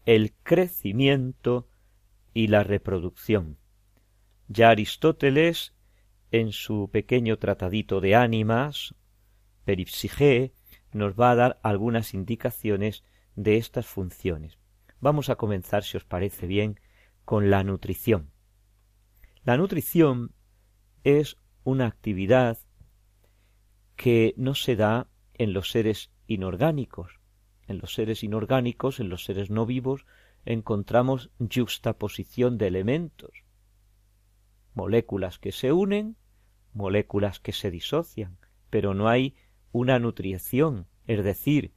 el 0.06 0.32
crecimiento 0.44 1.68
y 2.34 2.48
la 2.48 2.64
reproducción. 2.64 3.58
Ya 4.48 4.70
Aristóteles, 4.70 5.74
en 6.32 6.54
su 6.54 6.90
pequeño 6.90 7.38
tratadito 7.38 8.00
de 8.00 8.16
ánimas, 8.16 8.96
Peripsigé, 9.66 10.54
nos 10.96 11.20
va 11.20 11.32
a 11.32 11.36
dar 11.36 11.60
algunas 11.62 12.14
indicaciones 12.14 13.04
de 13.36 13.58
estas 13.58 13.86
funciones. 13.86 14.58
Vamos 15.02 15.30
a 15.30 15.36
comenzar, 15.36 15.84
si 15.84 15.98
os 15.98 16.06
parece 16.06 16.48
bien, 16.48 16.80
con 17.26 17.50
la 17.50 17.66
nutrición. 17.66 18.32
La 19.44 19.58
nutrición 19.58 20.32
es 21.04 21.38
una 21.66 21.88
actividad 21.88 22.60
que 23.98 24.34
no 24.38 24.56
se 24.56 24.78
da 24.78 25.10
en 25.34 25.52
los 25.52 25.70
seres 25.70 26.12
inorgánicos. 26.28 27.20
En 27.68 27.80
los 27.80 27.94
seres 27.94 28.24
inorgánicos, 28.24 29.02
en 29.02 29.10
los 29.10 29.26
seres 29.26 29.50
no 29.50 29.66
vivos, 29.66 30.06
encontramos 30.46 31.30
juxtaposición 31.54 32.58
de 32.58 32.68
elementos, 32.68 33.44
moléculas 34.74 35.40
que 35.40 35.52
se 35.52 35.74
unen, 35.74 36.16
moléculas 36.74 37.42
que 37.42 37.52
se 37.52 37.70
disocian, 37.70 38.38
pero 38.70 38.94
no 38.94 39.10
hay 39.10 39.36
una 39.76 40.00
nutrición, 40.00 40.88
es 41.06 41.22
decir, 41.22 41.74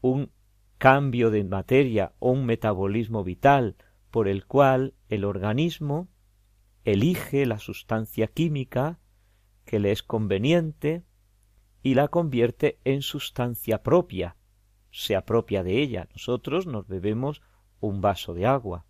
un 0.00 0.30
cambio 0.78 1.32
de 1.32 1.42
materia 1.42 2.12
o 2.20 2.30
un 2.30 2.46
metabolismo 2.46 3.24
vital 3.24 3.74
por 4.12 4.28
el 4.28 4.46
cual 4.46 4.94
el 5.08 5.24
organismo 5.24 6.08
elige 6.84 7.44
la 7.44 7.58
sustancia 7.58 8.28
química 8.28 9.00
que 9.64 9.80
le 9.80 9.90
es 9.90 10.04
conveniente 10.04 11.02
y 11.82 11.94
la 11.94 12.06
convierte 12.06 12.78
en 12.84 13.02
sustancia 13.02 13.82
propia, 13.82 14.36
se 14.92 15.16
apropia 15.16 15.64
de 15.64 15.82
ella. 15.82 16.08
Nosotros 16.12 16.68
nos 16.68 16.86
bebemos 16.86 17.42
un 17.80 18.00
vaso 18.00 18.34
de 18.34 18.46
agua 18.46 18.86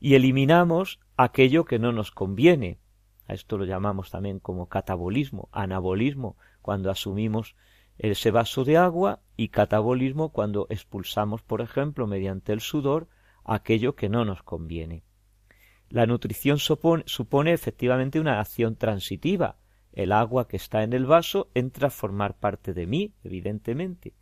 y 0.00 0.14
eliminamos 0.14 0.98
aquello 1.16 1.64
que 1.64 1.78
no 1.78 1.92
nos 1.92 2.10
conviene. 2.10 2.80
A 3.28 3.34
esto 3.34 3.56
lo 3.56 3.66
llamamos 3.66 4.10
también 4.10 4.40
como 4.40 4.68
catabolismo, 4.68 5.48
anabolismo, 5.52 6.36
cuando 6.68 6.90
asumimos 6.90 7.56
ese 7.96 8.30
vaso 8.30 8.62
de 8.62 8.76
agua 8.76 9.22
y 9.38 9.48
catabolismo 9.48 10.32
cuando 10.32 10.66
expulsamos, 10.68 11.40
por 11.40 11.62
ejemplo, 11.62 12.06
mediante 12.06 12.52
el 12.52 12.60
sudor, 12.60 13.08
aquello 13.42 13.96
que 13.96 14.10
no 14.10 14.26
nos 14.26 14.42
conviene. 14.42 15.02
La 15.88 16.04
nutrición 16.04 16.58
supone, 16.58 17.52
efectivamente 17.54 18.20
una 18.20 18.38
acción 18.38 18.76
transitiva. 18.76 19.56
El 19.94 20.12
agua 20.12 20.46
que 20.46 20.58
está 20.58 20.82
en 20.82 20.92
el 20.92 21.06
vaso 21.06 21.50
entra 21.54 21.88
a 21.88 21.90
formar 21.90 22.36
parte 22.36 22.74
de 22.74 22.86
mí, 22.86 23.14
evidentemente. 23.24 24.12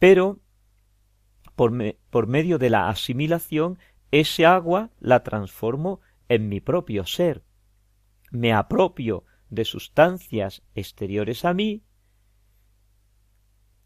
Pero 0.00 0.40
por, 1.54 1.72
por 2.10 2.26
medio 2.26 2.58
de 2.58 2.70
la 2.70 2.88
asimilación, 2.88 3.78
ese 4.10 4.46
agua 4.46 4.90
la 4.98 5.22
transformo 5.22 6.00
en 6.28 6.48
mi 6.48 6.60
propio 6.60 7.06
ser. 7.06 7.44
Me 8.32 8.52
apropio 8.52 9.22
de 9.50 9.64
sustancias 9.64 10.62
exteriores 10.74 11.44
a 11.44 11.54
mí, 11.54 11.82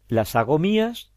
las 0.07 0.35
hago 0.35 0.59
mías 0.59 1.13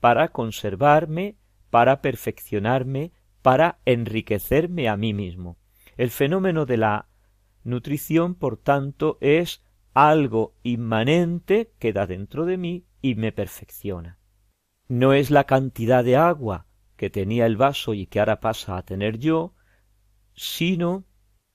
para 0.00 0.28
conservarme, 0.28 1.36
para 1.70 2.00
perfeccionarme, 2.00 3.12
para 3.42 3.78
enriquecerme 3.84 4.88
a 4.88 4.96
mí 4.96 5.14
mismo. 5.14 5.58
El 5.96 6.10
fenómeno 6.10 6.66
de 6.66 6.76
la 6.76 7.08
nutrición, 7.64 8.34
por 8.34 8.56
tanto, 8.56 9.18
es 9.20 9.62
algo 9.94 10.54
inmanente 10.62 11.72
que 11.78 11.92
da 11.92 12.06
dentro 12.06 12.44
de 12.44 12.58
mí 12.58 12.86
y 13.00 13.14
me 13.14 13.32
perfecciona. 13.32 14.18
No 14.88 15.14
es 15.14 15.30
la 15.30 15.44
cantidad 15.44 16.04
de 16.04 16.16
agua 16.16 16.66
que 16.96 17.10
tenía 17.10 17.46
el 17.46 17.56
vaso 17.56 17.94
y 17.94 18.06
que 18.06 18.20
ahora 18.20 18.40
pasa 18.40 18.76
a 18.76 18.84
tener 18.84 19.18
yo, 19.18 19.54
sino 20.34 21.04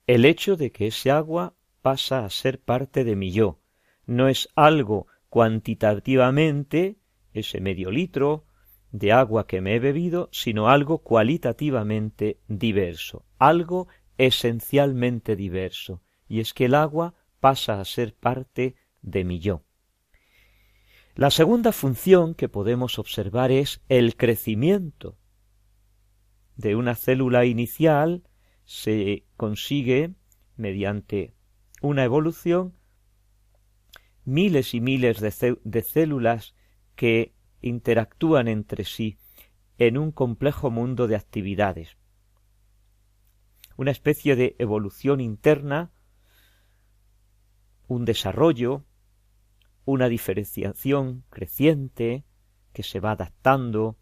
el 0.07 0.25
hecho 0.25 0.57
de 0.57 0.71
que 0.71 0.87
ese 0.87 1.11
agua 1.11 1.55
pasa 1.81 2.25
a 2.25 2.29
ser 2.29 2.61
parte 2.61 3.03
de 3.03 3.15
mi 3.15 3.31
yo. 3.31 3.59
No 4.05 4.27
es 4.27 4.49
algo 4.55 5.07
cuantitativamente, 5.29 6.97
ese 7.33 7.61
medio 7.61 7.91
litro, 7.91 8.45
de 8.91 9.13
agua 9.13 9.47
que 9.47 9.61
me 9.61 9.75
he 9.75 9.79
bebido, 9.79 10.29
sino 10.31 10.67
algo 10.67 10.99
cualitativamente 10.99 12.39
diverso, 12.47 13.25
algo 13.39 13.87
esencialmente 14.17 15.35
diverso, 15.35 16.01
y 16.27 16.41
es 16.41 16.53
que 16.53 16.65
el 16.65 16.75
agua 16.75 17.15
pasa 17.39 17.79
a 17.79 17.85
ser 17.85 18.15
parte 18.15 18.75
de 19.01 19.23
mi 19.23 19.39
yo. 19.39 19.63
La 21.15 21.31
segunda 21.31 21.71
función 21.71 22.35
que 22.35 22.49
podemos 22.49 22.99
observar 22.99 23.51
es 23.51 23.81
el 23.89 24.15
crecimiento. 24.15 25.17
De 26.55 26.75
una 26.75 26.95
célula 26.95 27.45
inicial 27.45 28.23
se 28.65 29.25
consigue, 29.35 30.13
mediante 30.55 31.33
una 31.81 32.03
evolución, 32.03 32.75
miles 34.23 34.73
y 34.73 34.81
miles 34.81 35.19
de, 35.19 35.81
células 35.81 36.55
que 36.95 37.33
interactúan 37.61 38.47
entre 38.47 38.85
sí 38.85 39.17
en 39.77 39.97
un 39.97 40.11
complejo 40.11 40.69
mundo 40.69 41.07
de 41.07 41.15
actividades. 41.15 41.97
Una 43.77 43.91
especie 43.91 44.35
de 44.35 44.55
evolución 44.59 45.21
interna, 45.21 45.91
un 47.87 48.05
desarrollo, 48.05 48.85
una 49.85 50.07
diferenciación 50.07 51.23
creciente 51.31 52.25
que 52.73 52.83
se 52.83 52.99
va 52.99 53.11
adaptando, 53.11 53.97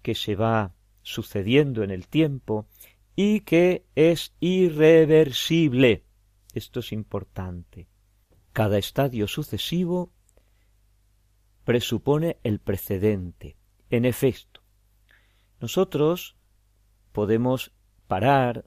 que 0.00 0.14
se 0.14 0.36
va 0.36 0.74
sucediendo 1.02 1.82
en 1.82 1.90
el 1.90 2.08
tiempo 2.08 2.66
y 3.14 3.40
que 3.40 3.84
es 3.94 4.34
irreversible. 4.40 6.04
Esto 6.54 6.80
es 6.80 6.92
importante. 6.92 7.88
Cada 8.52 8.78
estadio 8.78 9.28
sucesivo 9.28 10.12
presupone 11.64 12.38
el 12.42 12.58
precedente. 12.58 13.56
En 13.90 14.04
efecto, 14.04 14.60
nosotros 15.60 16.36
podemos 17.12 17.72
parar 18.08 18.64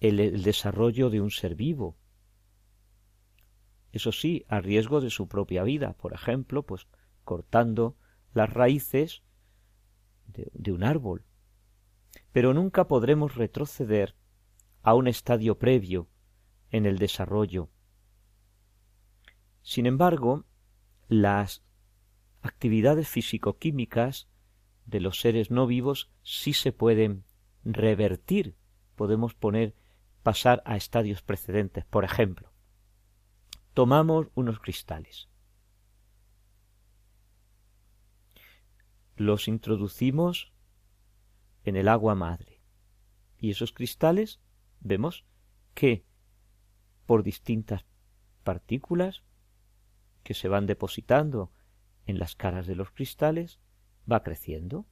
el, 0.00 0.42
desarrollo 0.42 1.10
de 1.10 1.20
un 1.20 1.30
ser 1.30 1.54
vivo. 1.54 1.96
Eso 3.92 4.12
sí, 4.12 4.44
a 4.48 4.60
riesgo 4.60 5.00
de 5.00 5.10
su 5.10 5.28
propia 5.28 5.62
vida, 5.62 5.94
por 5.94 6.12
ejemplo, 6.12 6.64
pues 6.64 6.86
cortando 7.24 7.96
las 8.32 8.52
raíces 8.52 9.22
de 10.26 10.72
un 10.72 10.84
árbol. 10.84 11.24
Pero 12.32 12.54
nunca 12.54 12.86
podremos 12.86 13.34
retroceder 13.34 14.14
a 14.82 14.94
un 14.94 15.08
estadio 15.08 15.58
previo 15.58 16.08
en 16.70 16.86
el 16.86 16.98
desarrollo. 16.98 17.70
Sin 19.62 19.86
embargo, 19.86 20.44
las 21.08 21.62
actividades 22.42 23.08
físico-químicas 23.08 24.28
de 24.86 25.00
los 25.00 25.20
seres 25.20 25.50
no 25.50 25.66
vivos 25.66 26.10
sí 26.22 26.52
se 26.52 26.72
pueden 26.72 27.24
revertir, 27.64 28.56
podemos 28.96 29.34
poner 29.34 29.74
pasar 30.22 30.62
a 30.64 30.76
estadios 30.76 31.22
precedentes. 31.22 31.84
Por 31.84 32.04
ejemplo, 32.04 32.52
tomamos 33.74 34.28
unos 34.34 34.58
cristales, 34.60 35.28
los 39.16 39.48
introducimos 39.48 40.52
en 41.64 41.76
el 41.76 41.88
agua 41.88 42.14
madre. 42.14 42.60
Y 43.38 43.50
esos 43.50 43.72
cristales 43.72 44.40
vemos 44.80 45.24
que 45.74 46.04
por 47.08 47.22
distintas 47.22 47.86
partículas 48.44 49.22
que 50.22 50.34
se 50.34 50.46
van 50.46 50.66
depositando 50.66 51.50
en 52.04 52.18
las 52.18 52.36
caras 52.36 52.66
de 52.66 52.74
los 52.74 52.90
cristales 52.90 53.60
va 54.10 54.22
creciendo. 54.22 54.84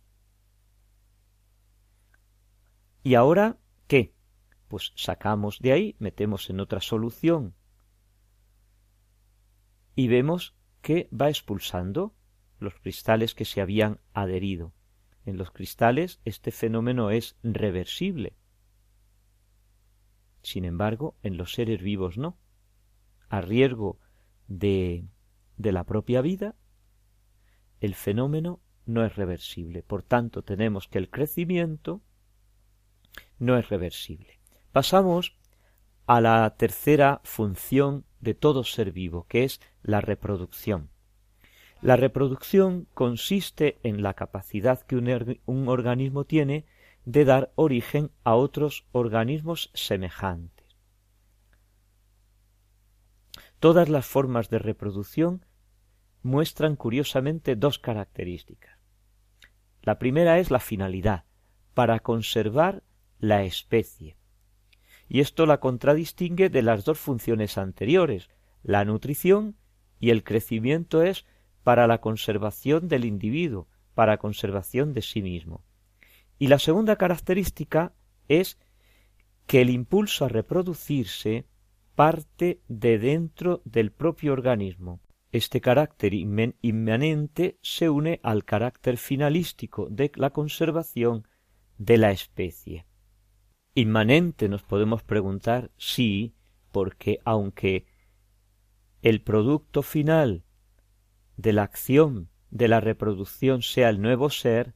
Y 3.03 3.17
ahora, 3.17 3.59
¿qué? 3.87 4.15
Pues 4.67 4.95
sacamos 4.97 5.59
de 5.59 5.73
ahí, 5.73 5.97
metemos 5.99 6.49
en 6.49 6.61
otra 6.61 6.81
solución 6.81 7.55
y 9.95 10.09
vemos 10.09 10.57
que 10.81 11.11
va 11.13 11.29
expulsando 11.29 12.15
los 12.59 12.77
cristales 12.77 13.35
que 13.35 13.45
se 13.45 13.61
habían 13.61 14.01
adherido. 14.15 14.73
En 15.27 15.37
los 15.37 15.51
cristales 15.51 16.23
este 16.25 16.51
fenómeno 16.51 17.11
es 17.11 17.37
reversible. 17.43 18.39
Sin 20.47 20.65
embargo, 20.65 21.17
en 21.25 21.37
los 21.39 21.55
seres 21.55 21.83
vivos 21.83 22.19
no. 22.19 22.39
A 23.29 23.41
riesgo 23.41 23.99
de, 24.47 25.05
de 25.57 25.73
la 25.73 25.83
propia 25.83 26.21
vida, 26.21 26.55
el 27.81 27.97
fenómeno 27.97 28.61
no 28.85 29.05
es 29.05 29.17
reversible. 29.17 29.83
Por 29.83 30.05
tanto, 30.05 30.43
tenemos 30.43 30.87
que 30.87 30.99
el 30.99 31.11
crecimiento 31.11 32.01
no 33.41 33.59
es 33.59 33.69
reversible. 33.71 34.39
Pasamos 34.71 35.37
a 36.07 36.21
la 36.21 36.55
tercera 36.57 37.21
función 37.25 38.05
de 38.21 38.35
todo 38.35 38.63
ser 38.63 38.93
vivo, 38.93 39.27
que 39.29 39.43
es 39.43 39.61
la 39.83 40.01
reproducción. 40.01 40.91
La 41.83 41.97
reproducción 41.97 42.87
consiste 42.95 43.81
en 43.83 44.01
la 44.01 44.15
capacidad 44.15 44.81
que 44.83 44.95
un, 44.95 45.69
organismo 45.69 46.25
tiene 46.25 46.67
de 47.07 47.25
dar 47.25 47.53
origen 47.55 48.11
a 48.25 48.35
otros 48.35 48.85
organismos 48.91 49.71
semejantes. 49.75 50.67
Todas 53.61 53.89
las 53.89 54.05
formas 54.05 54.51
de 54.51 54.59
reproducción 54.59 55.47
muestran 56.23 56.75
curiosamente 56.75 57.55
dos 57.55 57.79
características. 57.79 58.77
La 59.83 60.01
primera 60.01 60.41
es 60.41 60.51
la 60.51 60.59
finalidad, 60.59 61.25
para 61.75 62.01
conservar 62.01 62.83
la 63.21 63.45
especie. 63.45 64.17
Y 65.09 65.21
esto 65.21 65.47
la 65.47 65.61
contradistingue 65.61 66.51
de 66.51 66.63
las 66.63 66.85
dos 66.85 66.99
funciones 66.99 67.57
anteriores, 67.57 68.31
la 68.65 68.85
nutrición 68.85 69.57
y 70.01 70.11
el 70.11 70.25
crecimiento 70.25 71.03
es 71.03 71.25
para 71.63 71.87
la 71.87 72.01
conservación 72.01 72.89
del 72.89 73.05
individuo, 73.05 73.69
para 73.95 74.19
conservación 74.19 74.93
de 74.93 75.03
sí 75.03 75.23
mismo. 75.23 75.66
Y 76.39 76.49
la 76.49 76.59
segunda 76.59 76.97
característica 76.97 77.95
es 78.29 78.59
que 79.47 79.63
el 79.63 79.71
impulso 79.71 80.25
a 80.25 80.29
reproducirse 80.29 81.47
parte 81.95 82.61
de 82.69 82.99
dentro 82.99 83.63
del 83.65 83.91
propio 83.91 84.33
organismo. 84.33 85.01
Este 85.33 85.61
carácter 85.61 86.15
inmanente 86.15 87.59
se 87.63 87.89
une 87.89 88.21
al 88.23 88.45
carácter 88.45 88.97
finalístico 88.97 89.89
de 89.91 90.13
la 90.15 90.31
conservación 90.31 91.27
de 91.79 91.99
la 91.99 92.11
especie. 92.11 92.87
Inmanente 93.75 94.49
nos 94.49 94.63
podemos 94.63 95.03
preguntar 95.03 95.71
sí, 95.77 96.35
porque 96.73 97.19
aunque 97.25 97.87
el 99.03 99.23
producto 99.23 99.83
final 99.83 100.45
de 101.37 101.53
la 101.53 101.63
acción 101.63 102.31
de 102.51 102.69
la 102.69 102.81
reproducción 102.81 103.63
sea 103.63 103.89
el 103.91 104.01
nuevo 104.01 104.31
ser, 104.31 104.75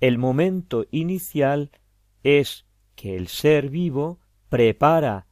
el 0.00 0.18
momento 0.18 0.86
inicial 0.90 1.70
es 2.22 2.66
que 2.94 3.16
el 3.16 3.28
ser 3.28 3.70
vivo 3.70 4.20
prepara 4.48 5.26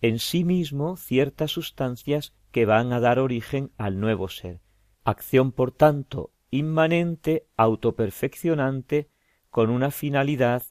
en 0.00 0.18
sí 0.18 0.44
mismo 0.44 0.96
ciertas 0.96 1.50
sustancias 1.50 2.34
que 2.50 2.66
van 2.66 2.92
a 2.92 3.00
dar 3.00 3.18
origen 3.18 3.72
al 3.76 4.00
nuevo 4.00 4.28
ser. 4.28 4.60
Acción, 5.04 5.52
por 5.52 5.72
tanto, 5.72 6.32
inmanente, 6.50 7.46
autoperfeccionante, 7.56 9.10
con 9.50 9.70
una 9.70 9.90
finalidad 9.90 10.62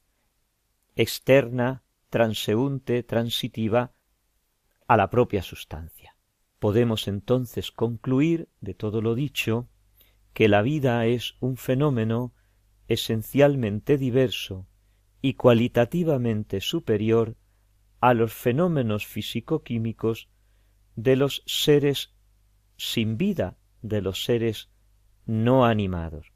externa, 0.96 1.84
transeúnte, 2.10 3.04
transitiva, 3.04 3.94
a 4.88 4.98
la 4.98 5.10
propia 5.10 5.44
sustancia. 5.44 6.16
Podemos 6.60 7.08
entonces 7.08 7.72
concluir 7.72 8.50
de 8.62 8.74
todo 8.74 9.02
lo 9.02 9.14
dicho 9.14 9.68
que 10.34 10.48
la 10.48 10.62
vida 10.62 11.06
es 11.06 11.36
un 11.40 11.58
fenómeno 11.58 12.34
esencialmente 12.88 13.98
diverso 13.98 14.68
y 15.22 15.34
cualitativamente 15.34 16.62
superior 16.62 17.36
a 18.00 18.14
los 18.14 18.34
fenómenos 18.34 19.06
físico-químicos 19.06 20.30
de 20.96 21.16
los 21.16 21.44
seres 21.46 22.14
sin 22.78 23.18
vida, 23.18 23.58
de 23.82 24.02
los 24.02 24.24
seres 24.24 24.70
no 25.26 25.66
animados. 25.66 26.32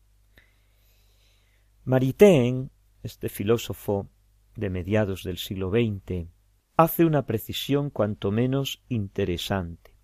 Maritain, 1.84 2.72
este 3.04 3.30
filósofo 3.30 4.10
de 4.56 4.70
mediados 4.70 5.24
del 5.24 5.38
siglo 5.38 5.72
XX, 5.72 6.28
hace 6.78 7.06
una 7.06 7.26
precisión 7.26 7.90
cuanto 7.90 8.32
menos 8.32 8.84
interesante. 8.90 9.96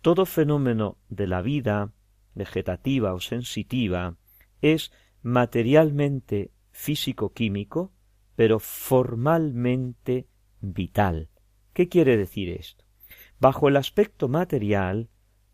Todo 0.00 0.26
fenómeno 0.26 0.98
de 1.08 1.26
la 1.26 1.42
vida, 1.42 1.92
vegetativa 2.34 3.14
o 3.14 3.20
sensitiva, 3.20 4.16
es 4.62 4.92
materialmente 5.22 6.50
físico-químico, 6.70 7.92
pero 8.36 8.58
formalmente 8.58 10.26
vital. 10.60 11.28
¿Qué 11.72 11.88
quiere 11.88 12.16
decir 12.16 12.48
esto? 12.48 12.84
Bajo 13.38 13.68
el 13.68 13.76
aspecto 13.76 14.28
material, 14.28 15.08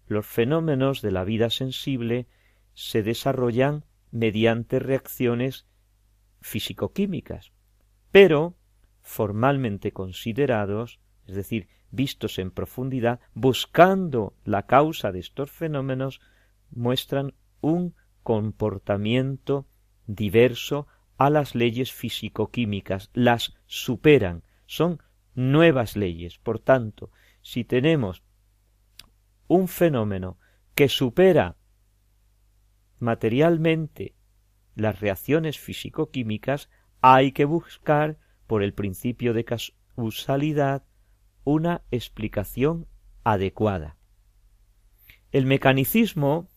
los 0.07 0.27
fenómenos 0.27 1.03
de 1.03 1.11
la 1.11 1.25
vida 1.25 1.51
sensible 1.51 2.27
se 2.75 3.03
desarrollan 3.03 3.85
mediante 4.11 4.79
reacciones 4.79 5.67
físico-químicas, 6.41 7.53
pero 8.11 8.57
formalmente 9.03 9.93
considerados, 9.93 11.01
es 11.27 11.37
decir, 11.37 11.69
vistos 11.91 12.39
en 12.39 12.51
profundidad, 12.51 13.21
buscando 13.35 14.35
la 14.45 14.67
causa 14.67 15.13
de 15.13 15.21
estos 15.21 15.51
fenómenos, 15.51 16.21
muestran 16.71 17.35
un 17.61 17.95
comportamiento 18.27 19.69
diverso 20.09 20.89
a 21.17 21.31
las 21.31 21.55
leyes 21.55 21.93
físico-químicas, 21.93 23.09
las 23.15 23.55
superan, 23.67 24.43
son 24.67 25.01
nuevas 25.37 25.95
leyes. 25.95 26.37
Por 26.39 26.59
tanto, 26.59 27.13
si 27.41 27.63
tenemos 27.63 28.25
un 29.47 29.69
fenómeno 29.69 30.41
que 30.75 30.89
supera 30.89 31.55
materialmente 32.99 34.17
las 34.75 34.99
reacciones 34.99 35.61
físico-químicas, 35.61 36.69
hay 37.03 37.31
que 37.31 37.45
buscar 37.45 38.19
por 38.49 38.65
el 38.65 38.75
principio 38.75 39.35
de 39.35 39.45
causalidad 39.45 40.83
una 41.45 41.83
explicación 41.93 42.89
adecuada. 43.23 43.99
El 45.31 45.47
mecanicismo 45.47 46.49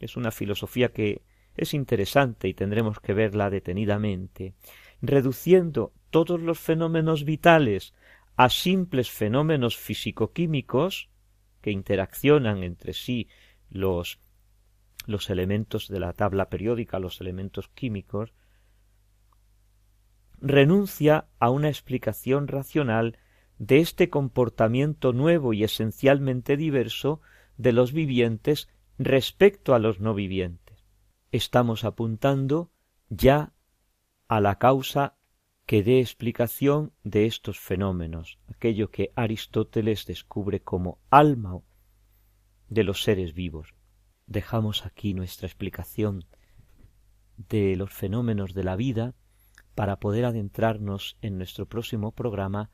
es 0.00 0.16
una 0.16 0.30
filosofía 0.30 0.92
que 0.92 1.22
es 1.56 1.74
interesante 1.74 2.48
y 2.48 2.54
tendremos 2.54 3.00
que 3.00 3.14
verla 3.14 3.50
detenidamente, 3.50 4.54
reduciendo 5.02 5.92
todos 6.10 6.40
los 6.40 6.58
fenómenos 6.58 7.24
vitales 7.24 7.94
a 8.36 8.48
simples 8.48 9.10
fenómenos 9.10 9.76
físico-químicos 9.76 11.10
que 11.60 11.72
interaccionan 11.72 12.62
entre 12.62 12.94
sí 12.94 13.28
los, 13.68 14.20
los 15.06 15.30
elementos 15.30 15.88
de 15.88 16.00
la 16.00 16.12
tabla 16.12 16.48
periódica, 16.48 17.00
los 17.00 17.20
elementos 17.20 17.68
químicos, 17.68 18.32
renuncia 20.40 21.26
a 21.40 21.50
una 21.50 21.68
explicación 21.68 22.46
racional 22.46 23.18
de 23.58 23.80
este 23.80 24.08
comportamiento 24.08 25.12
nuevo 25.12 25.52
y 25.52 25.64
esencialmente 25.64 26.56
diverso 26.56 27.20
de 27.56 27.72
los 27.72 27.92
vivientes 27.92 28.68
respecto 28.98 29.74
a 29.74 29.78
los 29.78 30.00
no 30.00 30.14
vivientes. 30.14 30.84
Estamos 31.30 31.84
apuntando 31.84 32.72
ya 33.08 33.52
a 34.26 34.40
la 34.40 34.58
causa 34.58 35.16
que 35.66 35.82
dé 35.82 36.00
explicación 36.00 36.92
de 37.04 37.26
estos 37.26 37.60
fenómenos, 37.60 38.38
aquello 38.48 38.90
que 38.90 39.12
Aristóteles 39.14 40.06
descubre 40.06 40.60
como 40.60 40.98
alma 41.10 41.60
de 42.68 42.84
los 42.84 43.02
seres 43.02 43.34
vivos. 43.34 43.74
Dejamos 44.26 44.84
aquí 44.84 45.14
nuestra 45.14 45.46
explicación 45.46 46.24
de 47.36 47.76
los 47.76 47.92
fenómenos 47.92 48.52
de 48.52 48.64
la 48.64 48.76
vida 48.76 49.14
para 49.74 50.00
poder 50.00 50.24
adentrarnos 50.24 51.18
en 51.22 51.38
nuestro 51.38 51.66
próximo 51.66 52.12
programa 52.12 52.70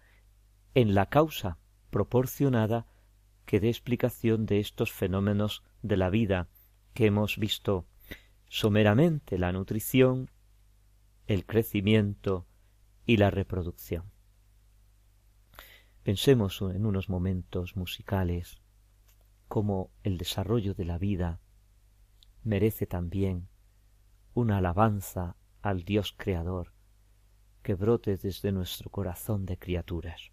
en 0.75 0.95
la 0.95 1.07
causa 1.07 1.59
proporcionada 1.91 2.87
que 3.45 3.61
dé 3.61 3.69
explicación 3.69 4.47
de 4.47 4.61
estos 4.61 4.91
fenómenos 4.91 5.63
de 5.85 5.99
la 5.99 6.09
vida 6.09 6.49
que 6.95 7.07
hemos 7.07 7.37
visto 7.37 7.87
someramente 8.49 9.37
la 9.37 9.53
nutrición, 9.53 10.31
el 11.27 11.45
crecimiento 11.45 12.47
y 13.05 13.19
la 13.19 13.31
reproducción. 13.31 14.11
Pensemos 16.03 16.63
en 16.63 16.87
unos 16.87 17.11
momentos 17.11 17.77
musicales 17.77 18.63
como 19.47 19.91
el 20.03 20.17
desarrollo 20.17 20.73
de 20.73 20.87
la 20.87 20.97
vida 20.97 21.41
merece 22.45 22.87
también 22.87 23.49
una 24.33 24.59
alabanza 24.59 25.37
al 25.61 25.85
Dios 25.85 26.15
Creador 26.17 26.73
que 27.63 27.75
brote 27.75 28.17
desde 28.17 28.53
nuestro 28.53 28.91
corazón 28.91 29.45
de 29.45 29.59
criaturas. 29.59 30.33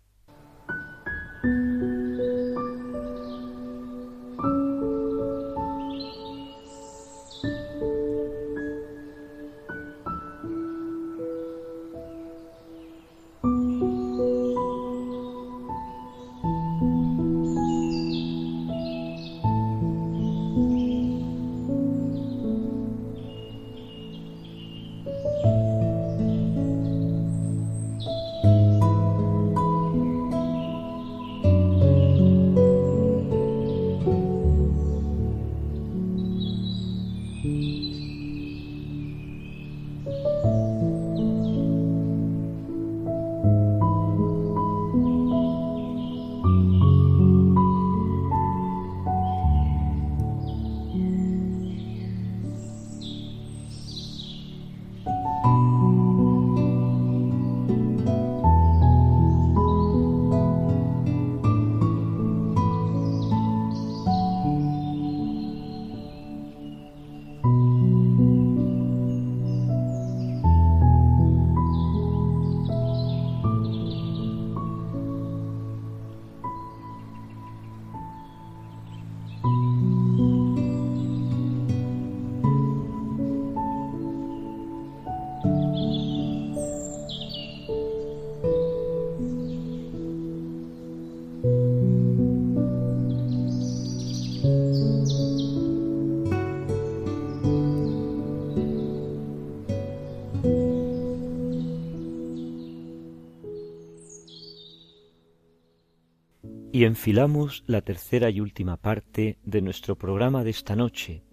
Y 106.82 106.86
enfilamos 106.86 107.64
la 107.68 107.82
tercera 107.82 108.32
y 108.32 108.42
última 108.42 108.76
parte 108.76 109.38
de 109.44 109.62
nuestro 109.62 110.00
programa 110.00 110.44
de 110.44 110.50
esta 110.50 110.76
noche, 110.76 111.24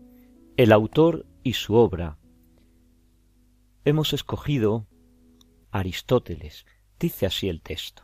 el 0.58 0.72
autor 0.72 1.24
y 1.42 1.54
su 1.54 1.72
obra. 1.76 2.18
Hemos 3.86 4.12
escogido 4.12 4.86
Aristóteles, 5.70 6.66
dice 7.00 7.24
así 7.24 7.48
el 7.48 7.62
texto. 7.62 8.02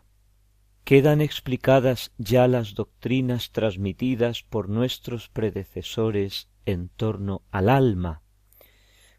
Quedan 0.84 1.20
explicadas 1.20 2.12
ya 2.16 2.48
las 2.48 2.72
doctrinas 2.72 3.52
transmitidas 3.52 4.42
por 4.42 4.70
nuestros 4.70 5.28
predecesores 5.28 6.48
en 6.64 6.88
torno 6.88 7.42
al 7.50 7.68
alma. 7.68 8.22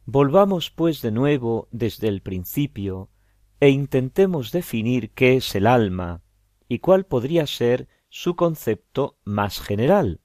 Volvamos 0.03 0.71
pues 0.71 1.03
de 1.03 1.11
nuevo 1.11 1.67
desde 1.71 2.07
el 2.07 2.23
principio 2.23 3.11
e 3.59 3.69
intentemos 3.69 4.51
definir 4.51 5.11
qué 5.11 5.36
es 5.36 5.53
el 5.53 5.67
alma 5.67 6.23
y 6.67 6.80
cuál 6.80 7.05
podría 7.05 7.45
ser 7.45 7.88
su 8.18 8.38
concepto 8.38 9.18
más 9.26 9.59
general. 9.59 10.22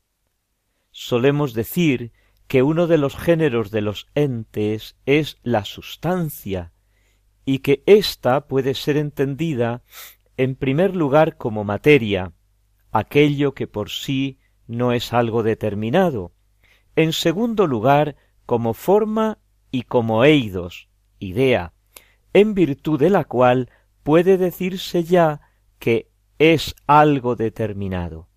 Solemos 0.92 1.54
decir 1.54 2.12
que 2.46 2.62
uno 2.62 2.86
de 2.86 2.98
los 2.98 3.16
géneros 3.16 3.72
de 3.72 3.80
los 3.80 4.06
entes 4.14 4.94
es 5.06 5.38
la 5.42 5.64
sustancia, 5.64 6.72
y 7.44 7.58
que 7.58 7.82
ésta 7.86 8.46
puede 8.46 8.74
ser 8.74 8.96
entendida 8.96 9.82
en 10.36 10.54
primer 10.54 10.94
lugar 10.94 11.36
como 11.36 11.64
materia, 11.64 12.32
aquello 12.92 13.54
que 13.54 13.66
por 13.66 13.90
sí 13.90 14.38
no 14.68 14.92
es 14.92 15.12
algo 15.12 15.42
determinado, 15.42 16.30
en 16.94 17.12
segundo 17.12 17.66
lugar 17.66 18.14
como 18.46 18.72
forma 18.72 19.38
y 19.72 19.82
como 19.82 20.22
eidos, 20.22 20.88
idea, 21.18 21.72
en 22.34 22.54
virtud 22.54 23.00
de 23.00 23.10
la 23.10 23.24
cual 23.24 23.68
puede 24.04 24.38
decirse 24.38 25.02
ya 25.02 25.40
que 25.80 26.09
es 26.40 26.74
algo 26.86 27.36
determinado. 27.36 28.30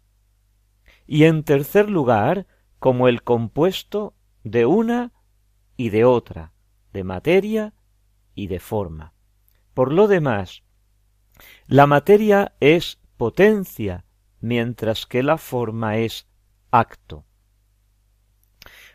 Y 1.07 1.23
en 1.23 1.45
tercer 1.45 1.89
lugar, 1.89 2.47
como 2.77 3.07
el 3.07 3.23
compuesto 3.23 4.13
de 4.43 4.65
una 4.65 5.13
y 5.77 5.89
de 5.89 6.03
otra, 6.03 6.51
de 6.91 7.05
materia 7.05 7.73
y 8.35 8.47
de 8.47 8.59
forma. 8.59 9.13
Por 9.73 9.93
lo 9.93 10.09
demás, 10.09 10.63
la 11.65 11.87
materia 11.87 12.55
es 12.59 12.99
potencia, 13.15 14.03
mientras 14.41 15.05
que 15.05 15.23
la 15.23 15.37
forma 15.37 15.95
es 15.95 16.27
acto. 16.71 17.25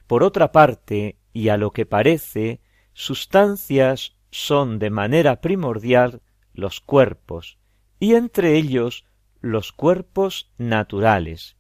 Por 0.07 0.23
otra 0.23 0.53
parte, 0.53 1.19
y 1.33 1.49
a 1.49 1.57
lo 1.57 1.71
que 1.71 1.87
parece, 1.87 2.61
sustancias 2.93 4.19
son 4.31 4.79
de 4.79 4.91
manera 4.91 5.41
primordial 5.41 6.21
los 6.53 6.83
cuerpos, 6.83 7.59
y 7.99 8.15
entre 8.15 8.57
ellos 8.57 9.05
los 9.41 9.73
cuerpos 9.73 10.51
naturales. 10.59 11.57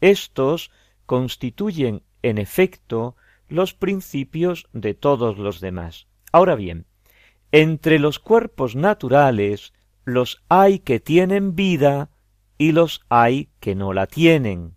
Estos 0.00 0.70
constituyen, 1.06 2.02
en 2.22 2.38
efecto, 2.38 3.16
los 3.48 3.74
principios 3.74 4.68
de 4.72 4.94
todos 4.94 5.38
los 5.38 5.60
demás. 5.60 6.06
Ahora 6.32 6.54
bien, 6.54 6.86
entre 7.52 7.98
los 7.98 8.18
cuerpos 8.18 8.76
naturales 8.76 9.72
los 10.04 10.42
hay 10.48 10.80
que 10.80 11.00
tienen 11.00 11.54
vida 11.54 12.10
y 12.56 12.72
los 12.72 13.02
hay 13.08 13.50
que 13.60 13.74
no 13.74 13.92
la 13.92 14.06
tienen. 14.06 14.74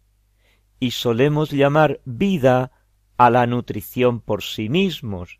Y 0.79 0.91
solemos 0.91 1.51
llamar 1.51 2.01
vida 2.05 2.71
a 3.17 3.29
la 3.29 3.45
nutrición 3.45 4.19
por 4.19 4.41
sí 4.41 4.69
mismos, 4.69 5.39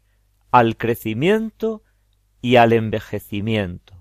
al 0.51 0.77
crecimiento 0.77 1.83
y 2.41 2.57
al 2.57 2.73
envejecimiento 2.73 4.00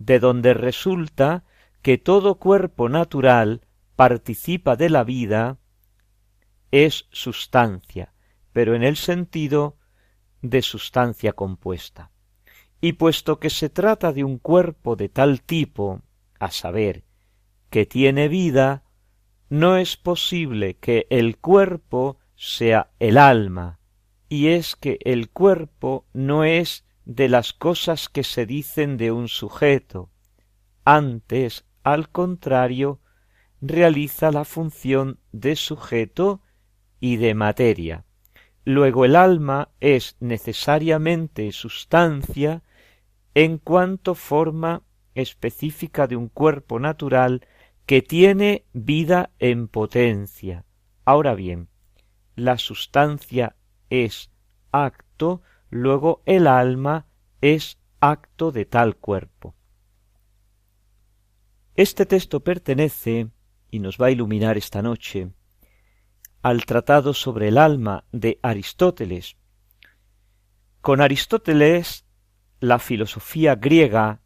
de 0.00 0.18
donde 0.18 0.54
resulta 0.54 1.44
que 1.82 1.98
todo 1.98 2.36
cuerpo 2.36 2.88
natural 2.88 3.60
participa 3.96 4.74
de 4.74 4.88
la 4.88 5.04
vida, 5.04 5.58
es 6.70 7.06
sustancia, 7.12 8.14
pero 8.52 8.74
en 8.74 8.82
el 8.82 8.96
sentido 8.96 9.76
de 10.40 10.62
sustancia 10.62 11.34
compuesta. 11.34 12.10
Y 12.80 12.94
puesto 12.94 13.38
que 13.38 13.50
se 13.50 13.68
trata 13.68 14.12
de 14.12 14.24
un 14.24 14.38
cuerpo 14.38 14.96
de 14.96 15.10
tal 15.10 15.42
tipo, 15.42 16.00
a 16.38 16.50
saber, 16.50 17.04
que 17.68 17.84
tiene 17.84 18.28
vida, 18.28 18.84
no 19.50 19.76
es 19.76 19.98
posible 19.98 20.78
que 20.78 21.06
el 21.10 21.36
cuerpo 21.36 22.16
sea 22.36 22.90
el 23.00 23.18
alma, 23.18 23.80
y 24.30 24.48
es 24.48 24.76
que 24.76 24.98
el 25.04 25.28
cuerpo 25.28 26.06
no 26.14 26.44
es 26.44 26.86
de 27.10 27.28
las 27.28 27.52
cosas 27.52 28.08
que 28.08 28.22
se 28.22 28.46
dicen 28.46 28.96
de 28.96 29.10
un 29.10 29.26
sujeto, 29.26 30.10
antes, 30.84 31.64
al 31.82 32.08
contrario, 32.08 33.00
realiza 33.60 34.30
la 34.30 34.44
función 34.44 35.18
de 35.32 35.56
sujeto 35.56 36.40
y 37.00 37.16
de 37.16 37.34
materia. 37.34 38.04
Luego 38.64 39.04
el 39.04 39.16
alma 39.16 39.70
es 39.80 40.18
necesariamente 40.20 41.50
sustancia 41.50 42.62
en 43.34 43.58
cuanto 43.58 44.14
forma 44.14 44.84
específica 45.16 46.06
de 46.06 46.14
un 46.14 46.28
cuerpo 46.28 46.78
natural 46.78 47.44
que 47.86 48.02
tiene 48.02 48.66
vida 48.72 49.30
en 49.40 49.66
potencia. 49.66 50.64
Ahora 51.04 51.34
bien, 51.34 51.66
la 52.36 52.56
sustancia 52.56 53.56
es 53.88 54.30
acto 54.70 55.42
Luego 55.70 56.22
el 56.26 56.46
alma 56.46 57.06
es 57.40 57.78
acto 58.00 58.50
de 58.52 58.64
tal 58.64 58.96
cuerpo. 58.96 59.54
Este 61.76 62.04
texto 62.06 62.40
pertenece, 62.40 63.30
y 63.70 63.78
nos 63.78 63.96
va 63.96 64.06
a 64.06 64.10
iluminar 64.10 64.58
esta 64.58 64.82
noche, 64.82 65.30
al 66.42 66.66
tratado 66.66 67.14
sobre 67.14 67.48
el 67.48 67.58
alma 67.58 68.04
de 68.12 68.38
Aristóteles. 68.42 69.36
Con 70.80 71.00
Aristóteles 71.00 72.04
la 72.58 72.78
filosofía 72.78 73.54
griega 73.54 74.20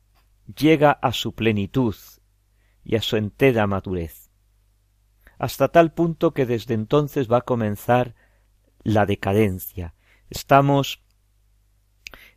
llega 0.56 0.92
a 0.92 1.12
su 1.12 1.34
plenitud 1.34 1.94
y 2.82 2.96
a 2.96 3.02
su 3.02 3.16
entera 3.16 3.66
madurez, 3.66 4.30
hasta 5.38 5.68
tal 5.68 5.92
punto 5.92 6.32
que 6.32 6.46
desde 6.46 6.74
entonces 6.74 7.30
va 7.30 7.38
a 7.38 7.42
comenzar 7.42 8.14
la 8.82 9.06
decadencia. 9.06 9.94
Estamos 10.30 11.03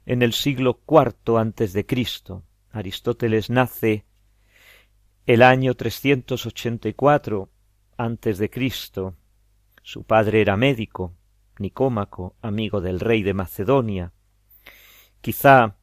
en 0.08 0.22
el 0.22 0.32
siglo 0.32 0.80
IV 0.88 1.38
antes 1.38 1.74
de 1.74 1.86
Cristo. 1.86 2.46
Aristóteles 2.72 3.50
nace 3.50 4.06
el 5.26 5.44
año 5.44 5.76
384 5.76 7.50
antes 7.98 8.38
de 8.38 8.50
Cristo. 8.50 9.18
Su 9.84 10.06
padre 10.06 10.40
era 10.40 10.56
médico, 10.56 11.14
Nicómaco, 11.60 12.38
amigo 12.42 12.80
del 12.80 13.02
rey 13.02 13.22
de 13.22 13.34
Macedonia. 13.34 14.14
Quizá 15.20 15.76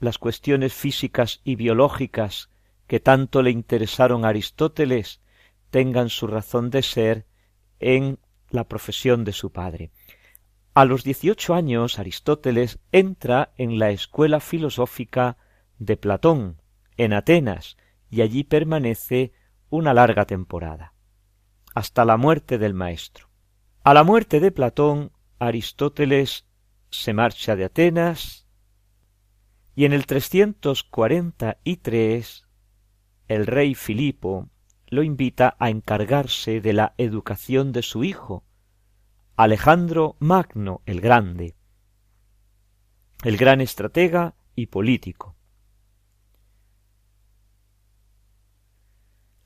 las 0.00 0.18
cuestiones 0.18 0.74
físicas 0.74 1.40
y 1.44 1.56
biológicas 1.56 2.50
que 2.86 3.00
tanto 3.00 3.40
le 3.40 3.50
interesaron 3.50 4.26
a 4.26 4.28
Aristóteles 4.28 5.22
tengan 5.70 6.10
su 6.10 6.26
razón 6.26 6.68
de 6.68 6.82
ser 6.82 7.26
en 7.80 8.18
la 8.50 8.68
profesión 8.68 9.24
de 9.24 9.32
su 9.32 9.50
padre. 9.50 9.92
A 10.76 10.84
los 10.84 11.04
dieciocho 11.04 11.54
años 11.54 12.00
Aristóteles 12.00 12.80
entra 12.90 13.52
en 13.56 13.78
la 13.78 13.90
escuela 13.90 14.40
filosófica 14.40 15.36
de 15.78 15.96
Platón, 15.96 16.60
en 16.96 17.12
Atenas, 17.12 17.76
y 18.10 18.22
allí 18.22 18.42
permanece 18.42 19.32
una 19.70 19.94
larga 19.94 20.24
temporada, 20.24 20.94
hasta 21.76 22.04
la 22.04 22.16
muerte 22.16 22.58
del 22.58 22.74
maestro. 22.74 23.28
A 23.84 23.94
la 23.94 24.02
muerte 24.02 24.40
de 24.40 24.50
Platón, 24.50 25.12
Aristóteles 25.38 26.44
se 26.90 27.12
marcha 27.12 27.54
de 27.54 27.66
Atenas, 27.66 28.48
y 29.76 29.84
en 29.84 29.92
el 29.92 30.06
343 30.06 32.48
el 33.28 33.46
rey 33.46 33.76
Filipo 33.76 34.48
lo 34.88 35.04
invita 35.04 35.54
a 35.60 35.70
encargarse 35.70 36.60
de 36.60 36.72
la 36.72 36.94
educación 36.98 37.70
de 37.70 37.82
su 37.82 38.02
hijo, 38.02 38.42
Alejandro 39.36 40.14
Magno 40.20 40.82
el 40.86 41.00
Grande, 41.00 41.56
el 43.24 43.36
gran 43.36 43.60
estratega 43.60 44.36
y 44.54 44.66
político. 44.66 45.34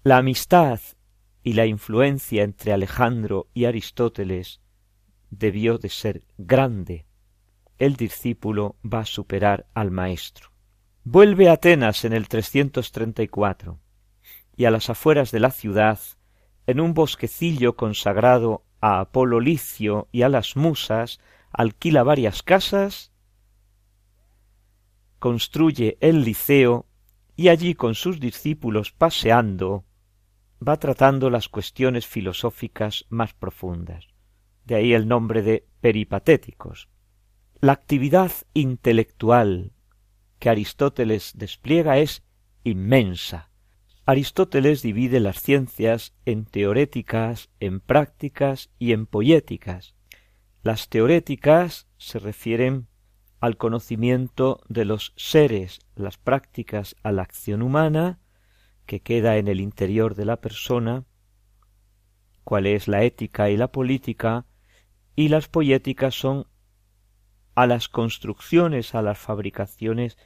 La 0.02 0.18
amistad 0.18 0.78
y 1.42 1.54
la 1.54 1.64
influencia 1.64 2.42
entre 2.42 2.74
Alejandro 2.74 3.48
y 3.54 3.64
Aristóteles 3.64 4.60
debió 5.30 5.78
de 5.78 5.88
ser 5.88 6.22
grande. 6.36 7.06
El 7.78 7.96
discípulo 7.96 8.76
va 8.84 9.00
a 9.00 9.06
superar 9.06 9.68
al 9.72 9.90
maestro. 9.90 10.50
Vuelve 11.04 11.48
a 11.48 11.52
Atenas 11.52 12.04
en 12.04 12.12
el 12.12 12.28
334 12.28 13.80
y 14.54 14.66
a 14.66 14.70
las 14.70 14.90
afueras 14.90 15.30
de 15.30 15.40
la 15.40 15.50
ciudad, 15.50 15.98
en 16.66 16.78
un 16.80 16.92
bosquecillo 16.92 17.74
consagrado 17.74 18.66
a 18.80 19.00
Apolo 19.00 19.40
Licio 19.40 20.08
y 20.12 20.22
a 20.22 20.28
las 20.28 20.56
musas, 20.56 21.20
alquila 21.52 22.02
varias 22.02 22.42
casas, 22.42 23.12
construye 25.18 25.98
el 26.00 26.22
liceo 26.22 26.86
y 27.36 27.48
allí 27.48 27.74
con 27.74 27.94
sus 27.94 28.20
discípulos 28.20 28.92
paseando 28.92 29.84
va 30.66 30.76
tratando 30.78 31.30
las 31.30 31.48
cuestiones 31.48 32.06
filosóficas 32.06 33.06
más 33.08 33.32
profundas. 33.32 34.08
De 34.64 34.74
ahí 34.74 34.92
el 34.92 35.08
nombre 35.08 35.42
de 35.42 35.66
peripatéticos. 35.80 36.88
La 37.60 37.72
actividad 37.72 38.32
intelectual 38.54 39.72
que 40.38 40.50
Aristóteles 40.50 41.32
despliega 41.36 41.98
es 41.98 42.22
inmensa. 42.64 43.47
Aristóteles 44.08 44.80
divide 44.80 45.20
las 45.20 45.42
ciencias 45.42 46.14
en 46.24 46.46
teoréticas, 46.46 47.50
en 47.60 47.78
prácticas 47.78 48.70
y 48.78 48.92
en 48.92 49.04
poéticas. 49.04 49.96
Las 50.62 50.88
teoréticas 50.88 51.88
se 51.98 52.18
refieren 52.18 52.88
al 53.38 53.58
conocimiento 53.58 54.62
de 54.66 54.86
los 54.86 55.12
seres, 55.18 55.80
las 55.94 56.16
prácticas 56.16 56.96
a 57.02 57.12
la 57.12 57.20
acción 57.20 57.60
humana, 57.60 58.18
que 58.86 59.00
queda 59.00 59.36
en 59.36 59.46
el 59.46 59.60
interior 59.60 60.14
de 60.14 60.24
la 60.24 60.40
persona, 60.40 61.04
cuál 62.44 62.64
es 62.64 62.88
la 62.88 63.04
ética 63.04 63.50
y 63.50 63.58
la 63.58 63.70
política, 63.70 64.46
y 65.16 65.28
las 65.28 65.48
poéticas 65.48 66.14
son 66.14 66.46
a 67.54 67.66
las 67.66 67.90
construcciones, 67.90 68.94
a 68.94 69.02
las 69.02 69.18
fabricaciones 69.18 70.16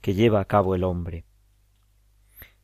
que 0.00 0.14
lleva 0.14 0.40
a 0.40 0.46
cabo 0.46 0.74
el 0.74 0.82
hombre. 0.82 1.26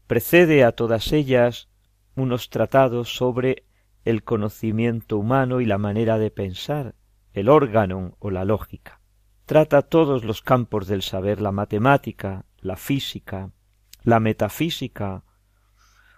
Precede 0.07 0.65
a 0.65 0.73
todas 0.73 1.13
ellas 1.13 1.69
unos 2.15 2.51
tratados 2.51 3.17
sobre 3.17 3.65
el 4.05 4.23
conocimiento 4.23 5.17
humano 5.17 5.61
y 5.61 5.65
la 5.65 5.79
manera 5.79 6.19
de 6.19 6.31
pensar, 6.31 6.95
el 7.33 7.49
órgano 7.49 8.17
o 8.19 8.31
la 8.31 8.45
lógica. 8.45 9.01
Trata 9.47 9.83
todos 9.83 10.25
los 10.25 10.43
campos 10.43 10.87
del 10.87 11.03
saber, 11.03 11.41
la 11.41 11.53
matemática, 11.53 12.45
la 12.59 12.77
física, 12.77 13.51
la 14.03 14.21
metafísica 14.21 15.25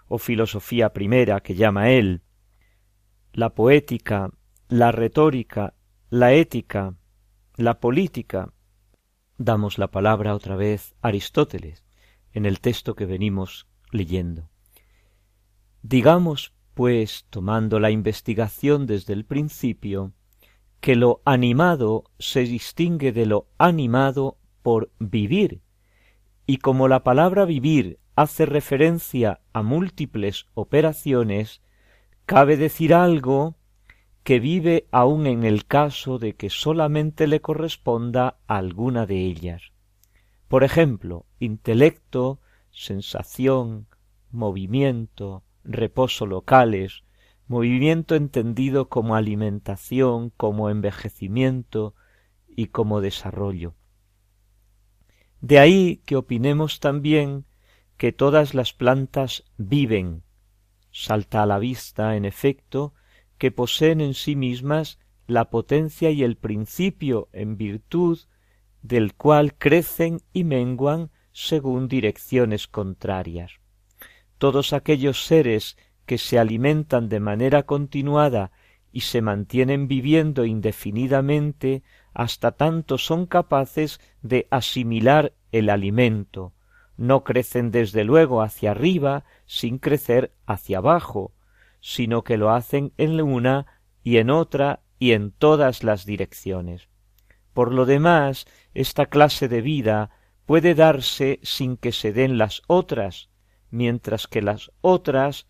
o 0.07 0.17
filosofía 0.17 0.93
primera 0.93 1.39
que 1.41 1.55
llama 1.55 1.89
él, 1.89 2.21
la 3.33 3.53
poética, 3.53 4.31
la 4.67 4.91
retórica, 4.91 5.73
la 6.09 6.33
ética, 6.33 6.93
la 7.55 7.79
política. 7.79 8.53
Damos 9.37 9.77
la 9.77 9.87
palabra 9.91 10.33
otra 10.33 10.55
vez 10.55 10.95
a 11.01 11.09
Aristóteles 11.09 11.85
en 12.33 12.45
el 12.45 12.59
texto 12.59 12.95
que 12.95 13.05
venimos 13.05 13.67
leyendo. 13.91 14.49
Digamos, 15.81 16.53
pues, 16.73 17.25
tomando 17.29 17.79
la 17.79 17.91
investigación 17.91 18.85
desde 18.85 19.13
el 19.13 19.25
principio, 19.25 20.13
que 20.79 20.95
lo 20.95 21.21
animado 21.25 22.03
se 22.19 22.41
distingue 22.41 23.11
de 23.11 23.25
lo 23.25 23.47
animado 23.57 24.37
por 24.61 24.91
vivir, 24.99 25.61
y 26.45 26.57
como 26.57 26.87
la 26.87 27.03
palabra 27.03 27.45
vivir 27.45 27.99
hace 28.15 28.45
referencia 28.45 29.41
a 29.53 29.63
múltiples 29.63 30.45
operaciones, 30.53 31.61
cabe 32.25 32.57
decir 32.57 32.93
algo 32.93 33.55
que 34.23 34.39
vive 34.39 34.87
aun 34.91 35.25
en 35.25 35.45
el 35.45 35.65
caso 35.65 36.19
de 36.19 36.35
que 36.35 36.49
solamente 36.49 37.27
le 37.27 37.41
corresponda 37.41 38.39
a 38.47 38.57
alguna 38.57 39.05
de 39.05 39.23
ellas. 39.23 39.71
Por 40.47 40.63
ejemplo, 40.63 41.25
intelecto 41.39 42.41
sensación, 42.77 43.87
movimiento, 44.29 45.43
reposo 45.63 46.27
locales, 46.27 47.03
movimiento 47.47 48.13
entendido 48.13 48.87
como 48.87 49.15
alimentación, 49.15 50.29
como 50.29 50.69
envejecimiento 50.69 51.95
y 52.47 52.67
como 52.67 53.01
desarrollo. 53.01 53.73
De 55.41 55.57
ahí 55.57 56.03
que 56.05 56.15
opinemos 56.15 56.79
también 56.79 57.45
que 57.97 58.11
todas 58.11 58.53
las 58.53 58.73
plantas 58.73 59.43
viven. 59.57 60.21
Salta 60.91 61.43
a 61.43 61.45
la 61.47 61.57
vista, 61.57 62.15
en 62.15 62.25
efecto, 62.25 62.93
que 63.39 63.51
poseen 63.51 64.01
en 64.01 64.13
sí 64.13 64.35
mismas 64.35 64.99
la 65.25 65.49
potencia 65.49 66.11
y 66.11 66.23
el 66.23 66.37
principio 66.37 67.27
en 67.33 67.57
virtud 67.57 68.19
del 68.83 69.15
cual 69.15 69.55
crecen 69.55 70.21
y 70.31 70.43
menguan 70.43 71.09
según 71.39 71.87
direcciones 71.87 72.67
contrarias. 72.67 73.59
Todos 74.39 74.73
aquellos 74.73 75.23
seres 75.23 75.77
que 76.07 76.17
se 76.17 76.39
alimentan 76.39 77.09
de 77.09 77.19
manera 77.19 77.61
continuada 77.61 78.51
y 78.91 79.01
se 79.01 79.21
mantienen 79.21 79.87
viviendo 79.87 80.45
indefinidamente 80.45 81.83
hasta 82.11 82.53
tanto 82.53 82.97
son 82.97 83.27
capaces 83.27 83.99
de 84.23 84.47
asimilar 84.49 85.33
el 85.51 85.69
alimento, 85.69 86.53
no 86.97 87.23
crecen 87.23 87.69
desde 87.69 88.03
luego 88.03 88.41
hacia 88.41 88.71
arriba 88.71 89.23
sin 89.45 89.77
crecer 89.77 90.33
hacia 90.47 90.79
abajo, 90.79 91.33
sino 91.81 92.23
que 92.23 92.37
lo 92.37 92.49
hacen 92.49 92.93
en 92.97 93.21
una 93.21 93.67
y 94.03 94.17
en 94.17 94.31
otra 94.31 94.81
y 94.97 95.11
en 95.11 95.29
todas 95.29 95.83
las 95.83 96.03
direcciones. 96.03 96.89
Por 97.53 97.75
lo 97.75 97.85
demás, 97.85 98.47
esta 98.73 99.05
clase 99.05 99.47
de 99.47 99.61
vida 99.61 100.16
puede 100.47 100.75
darse 100.75 101.39
sin 101.43 101.75
que 101.75 101.91
se 101.91 102.13
den 102.13 102.37
las 102.37 102.61
otras, 102.67 103.29
mientras 103.69 104.27
que 104.27 104.41
las 104.41 104.71
otras, 104.79 105.45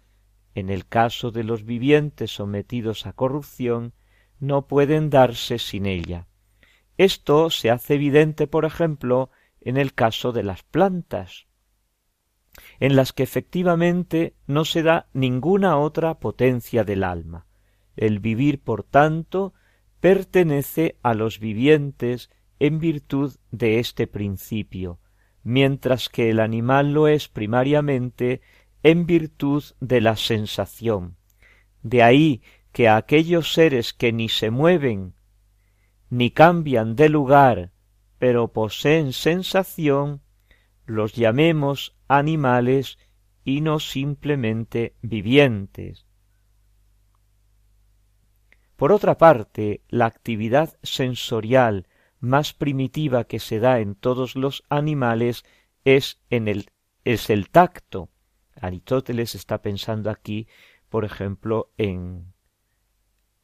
en 0.56 0.72
el 0.72 0.88
caso 0.88 1.30
de 1.30 1.44
los 1.44 1.64
vivientes 1.64 2.32
sometidos 2.32 3.06
a 3.06 3.14
corrupción, 3.14 3.94
no 4.40 4.68
pueden 4.68 5.12
darse 5.12 5.60
sin 5.60 5.86
ella. 5.86 6.26
Esto 6.98 7.52
se 7.52 7.70
hace 7.70 7.94
evidente, 7.94 8.48
por 8.48 8.66
ejemplo, 8.66 9.30
en 9.62 9.78
el 9.78 9.94
caso 9.94 10.32
de 10.32 10.42
las 10.42 10.64
plantas, 10.64 11.46
en 12.80 12.96
las 12.96 13.14
que 13.14 13.22
efectivamente 13.22 14.36
no 14.48 14.66
se 14.66 14.82
da 14.82 15.10
ninguna 15.14 15.78
otra 15.78 16.20
potencia 16.20 16.84
del 16.84 17.04
alma. 17.04 17.46
El 17.96 18.20
vivir, 18.20 18.64
por 18.64 18.84
tanto, 18.84 19.54
pertenece 20.00 20.98
a 21.04 21.14
los 21.14 21.40
vivientes 21.40 22.32
en 22.60 22.80
virtud 22.80 23.36
de 23.52 23.80
este 23.80 24.08
principio, 24.08 25.00
mientras 25.44 26.10
que 26.10 26.30
el 26.30 26.40
animal 26.40 26.94
lo 26.94 27.08
es 27.08 27.28
primariamente 27.28 28.42
en 28.84 29.06
virtud 29.06 29.64
de 29.80 30.02
la 30.02 30.16
sensación. 30.16 31.18
De 31.84 32.04
ahí 32.04 32.42
que 32.72 32.88
a 32.88 32.98
aquellos 32.98 33.54
seres 33.54 33.94
que 33.94 34.12
ni 34.12 34.30
se 34.30 34.52
mueven 34.52 35.16
ni 36.10 36.32
cambian 36.32 36.96
de 36.96 37.10
lugar, 37.10 37.72
pero 38.18 38.54
poseen 38.54 39.14
sensación, 39.14 40.22
los 40.86 41.14
llamemos 41.14 41.98
animales 42.08 42.98
y 43.44 43.62
no 43.62 43.80
simplemente 43.80 44.96
vivientes. 45.02 46.06
Por 48.76 48.92
otra 48.92 49.18
parte, 49.18 49.82
la 49.90 50.06
actividad 50.06 50.78
sensorial 50.84 51.88
más 52.20 52.54
primitiva 52.54 53.26
que 53.26 53.40
se 53.40 53.60
da 53.60 53.80
en 53.80 53.96
todos 53.96 54.36
los 54.36 54.64
animales 54.70 55.46
es 55.84 56.20
en 56.30 56.48
el 56.48 56.72
es 57.04 57.30
el 57.30 57.50
tacto. 57.50 58.10
Aristóteles 58.60 59.36
está 59.36 59.62
pensando 59.62 60.10
aquí, 60.10 60.48
por 60.90 61.06
ejemplo, 61.06 61.72
en 61.78 62.34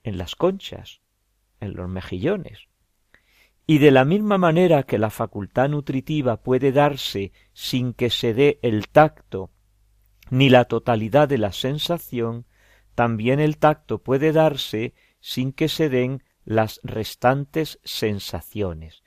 en 0.03 0.17
las 0.17 0.36
conchas, 0.36 1.01
en 1.59 1.76
los 1.76 1.88
mejillones. 1.88 2.67
Y 3.65 3.78
de 3.78 3.91
la 3.91 4.03
misma 4.03 4.38
manera 4.38 4.84
que 4.84 4.97
la 4.97 5.09
facultad 5.09 5.69
nutritiva 5.69 6.41
puede 6.43 6.74
darse 6.74 7.32
sin 7.53 7.93
que 7.93 8.09
se 8.09 8.34
dé 8.34 8.59
el 8.61 8.89
tacto 8.89 9.51
ni 10.30 10.49
la 10.49 10.65
totalidad 10.65 11.28
de 11.28 11.38
la 11.38 11.51
sensación, 11.51 12.45
también 12.95 13.39
el 13.39 13.57
tacto 13.57 13.99
puede 13.99 14.32
darse 14.32 14.93
sin 15.19 15.53
que 15.53 15.69
se 15.69 15.89
den 15.89 16.24
las 16.46 16.80
restantes 16.84 17.80
sensaciones. 17.84 19.04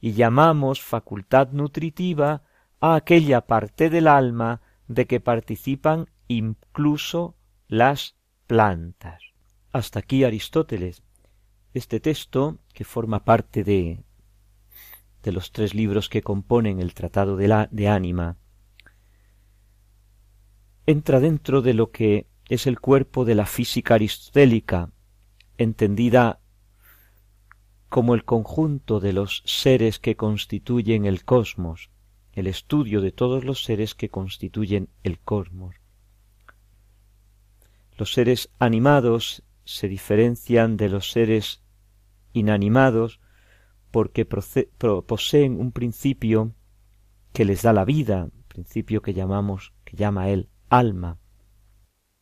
Y 0.00 0.12
llamamos 0.12 0.80
facultad 0.80 1.50
nutritiva 1.52 2.42
a 2.80 2.94
aquella 2.94 3.46
parte 3.46 3.90
del 3.90 4.06
alma 4.06 4.60
de 4.86 5.06
que 5.06 5.20
participan 5.20 6.08
incluso 6.28 7.36
las 7.66 8.16
plantas. 8.46 9.22
Hasta 9.72 10.00
aquí 10.00 10.24
Aristóteles. 10.24 11.02
Este 11.74 12.00
texto, 12.00 12.58
que 12.72 12.84
forma 12.84 13.24
parte 13.24 13.64
de, 13.64 14.02
de 15.22 15.32
los 15.32 15.52
tres 15.52 15.74
libros 15.74 16.08
que 16.08 16.22
componen 16.22 16.80
el 16.80 16.94
Tratado 16.94 17.36
de, 17.36 17.48
la, 17.48 17.68
de 17.70 17.88
Ánima, 17.88 18.38
entra 20.86 21.20
dentro 21.20 21.60
de 21.60 21.74
lo 21.74 21.90
que 21.90 22.26
es 22.48 22.66
el 22.66 22.80
cuerpo 22.80 23.26
de 23.26 23.34
la 23.34 23.44
física 23.44 23.94
aristotélica, 23.94 24.90
entendida 25.58 26.40
como 27.88 28.14
el 28.14 28.24
conjunto 28.24 29.00
de 29.00 29.12
los 29.12 29.42
seres 29.46 29.98
que 29.98 30.16
constituyen 30.16 31.06
el 31.06 31.24
cosmos, 31.24 31.90
el 32.32 32.46
estudio 32.46 33.00
de 33.00 33.12
todos 33.12 33.44
los 33.44 33.64
seres 33.64 33.94
que 33.94 34.10
constituyen 34.10 34.88
el 35.02 35.18
cosmos. 35.18 35.76
Los 37.96 38.12
seres 38.12 38.50
animados 38.58 39.42
se 39.64 39.88
diferencian 39.88 40.76
de 40.76 40.88
los 40.88 41.10
seres 41.10 41.62
inanimados 42.32 43.20
porque 43.90 44.26
poseen 44.26 45.58
un 45.58 45.72
principio 45.72 46.54
que 47.32 47.44
les 47.44 47.62
da 47.62 47.72
la 47.72 47.84
vida, 47.84 48.28
principio 48.48 49.02
que 49.02 49.14
llamamos, 49.14 49.72
que 49.84 49.96
llama 49.96 50.28
él 50.28 50.48
alma. 50.68 51.18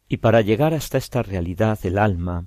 Y 0.08 0.18
para 0.18 0.40
llegar 0.40 0.74
hasta 0.74 0.98
esta 0.98 1.22
realidad 1.22 1.78
del 1.80 1.98
alma, 1.98 2.46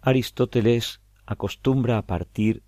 Aristóteles 0.00 1.00
acostumbra 1.26 1.98
a 1.98 2.06
partir 2.06 2.62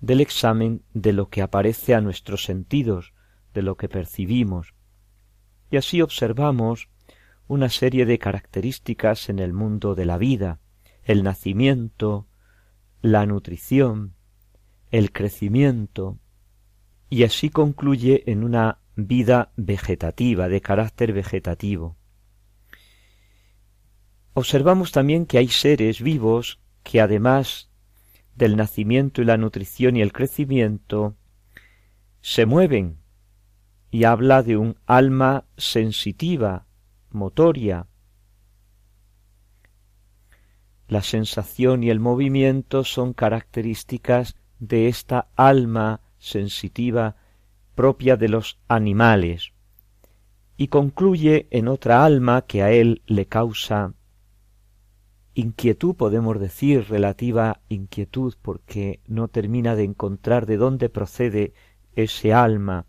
del 0.00 0.20
examen 0.20 0.82
de 0.94 1.12
lo 1.12 1.28
que 1.28 1.42
aparece 1.42 1.94
a 1.94 2.00
nuestros 2.00 2.44
sentidos, 2.44 3.12
de 3.54 3.62
lo 3.62 3.76
que 3.76 3.88
percibimos. 3.88 4.74
Y 5.70 5.76
así 5.76 6.00
observamos 6.00 6.88
una 7.46 7.68
serie 7.68 8.06
de 8.06 8.18
características 8.18 9.28
en 9.28 9.38
el 9.38 9.52
mundo 9.52 9.94
de 9.94 10.06
la 10.06 10.18
vida, 10.18 10.60
el 11.02 11.22
nacimiento, 11.22 12.26
la 13.00 13.26
nutrición, 13.26 14.14
el 14.90 15.12
crecimiento, 15.12 16.18
y 17.10 17.24
así 17.24 17.48
concluye 17.48 18.24
en 18.30 18.44
una 18.44 18.80
vida 18.96 19.52
vegetativa, 19.56 20.48
de 20.48 20.60
carácter 20.60 21.12
vegetativo. 21.12 21.96
Observamos 24.34 24.92
también 24.92 25.26
que 25.26 25.38
hay 25.38 25.48
seres 25.48 26.02
vivos 26.02 26.60
que 26.88 27.02
además 27.02 27.68
del 28.34 28.56
nacimiento 28.56 29.20
y 29.20 29.26
la 29.26 29.36
nutrición 29.36 29.94
y 29.94 30.00
el 30.00 30.10
crecimiento, 30.10 31.16
se 32.22 32.46
mueven 32.46 32.96
y 33.90 34.04
habla 34.04 34.42
de 34.42 34.56
un 34.56 34.78
alma 34.86 35.44
sensitiva, 35.58 36.64
motoria. 37.10 37.88
La 40.86 41.02
sensación 41.02 41.84
y 41.84 41.90
el 41.90 42.00
movimiento 42.00 42.84
son 42.84 43.12
características 43.12 44.34
de 44.58 44.88
esta 44.88 45.28
alma 45.36 46.00
sensitiva 46.16 47.16
propia 47.74 48.16
de 48.16 48.30
los 48.30 48.60
animales 48.66 49.52
y 50.56 50.68
concluye 50.68 51.48
en 51.50 51.68
otra 51.68 52.06
alma 52.06 52.46
que 52.46 52.62
a 52.62 52.70
él 52.72 53.02
le 53.04 53.26
causa 53.26 53.92
inquietud, 55.38 55.94
podemos 55.94 56.40
decir, 56.40 56.88
relativa 56.88 57.60
inquietud, 57.68 58.34
porque 58.42 59.00
no 59.06 59.28
termina 59.28 59.76
de 59.76 59.84
encontrar 59.84 60.46
de 60.46 60.56
dónde 60.56 60.88
procede 60.88 61.52
ese 61.94 62.32
alma, 62.32 62.86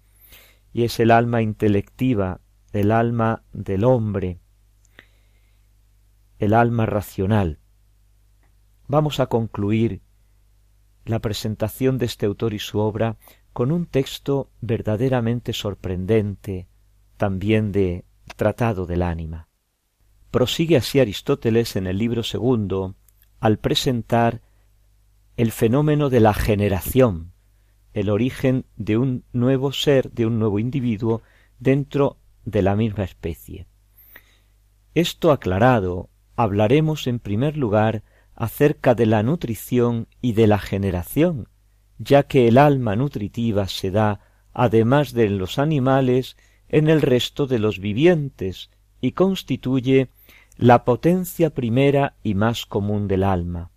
y 0.74 0.84
es 0.84 1.00
el 1.00 1.12
alma 1.12 1.44
intelectiva, 1.44 2.42
el 2.74 2.92
alma 2.92 3.44
del 3.54 3.84
hombre, 3.84 4.40
el 6.40 6.56
alma 6.56 6.88
racional. 6.88 7.60
Vamos 8.88 9.20
a 9.20 9.28
concluir 9.28 10.02
la 11.06 11.20
presentación 11.20 12.00
de 12.00 12.08
este 12.08 12.26
autor 12.26 12.56
y 12.56 12.60
su 12.60 12.80
obra 12.80 13.18
con 13.54 13.72
un 13.72 13.86
texto 13.86 14.50
verdaderamente 14.60 15.54
sorprendente, 15.54 16.68
también 17.16 17.72
de 17.72 18.06
Tratado 18.36 18.88
del 18.88 19.04
Ánima. 19.04 19.49
Prosigue 20.32 20.78
así 20.78 21.00
Aristóteles 21.00 21.76
en 21.76 21.88
el 21.88 21.98
libro 21.98 22.24
segundo 22.24 22.96
al 23.40 23.58
presentar 23.58 24.42
el 25.38 25.52
fenómeno 25.52 26.10
de 26.10 26.20
la 26.20 26.34
generación, 26.34 27.32
el 27.94 28.10
origen 28.10 28.66
de 28.76 28.98
un 28.98 29.24
nuevo 29.34 29.72
ser, 29.72 30.12
de 30.12 30.26
un 30.26 30.38
nuevo 30.38 30.60
individuo 30.60 31.24
dentro 31.58 32.18
de 32.46 32.62
la 32.62 32.76
misma 32.76 33.06
especie. 33.06 33.68
Esto 34.94 35.32
aclarado, 35.32 36.10
hablaremos 36.36 37.08
en 37.08 37.20
primer 37.20 37.58
lugar 37.58 38.04
acerca 38.36 38.94
de 38.96 39.06
la 39.06 39.24
nutrición 39.24 40.08
y 40.22 40.34
de 40.34 40.48
la 40.48 40.60
generación, 40.60 41.48
ya 41.98 42.24
que 42.24 42.48
el 42.48 42.58
alma 42.58 42.96
nutritiva 42.96 43.68
se 43.68 43.92
da, 43.92 44.22
además 44.54 45.14
de 45.14 45.26
en 45.26 45.38
los 45.38 45.58
animales, 45.58 46.38
en 46.68 46.88
el 46.88 47.02
resto 47.02 47.48
de 47.48 47.60
los 47.60 47.80
vivientes, 47.80 48.70
y 49.02 49.14
constituye 49.14 50.10
la 50.62 50.84
potencia 50.84 51.52
primera 51.52 52.18
y 52.22 52.34
más 52.34 52.66
común 52.66 53.08
del 53.08 53.24
alma. 53.24 53.72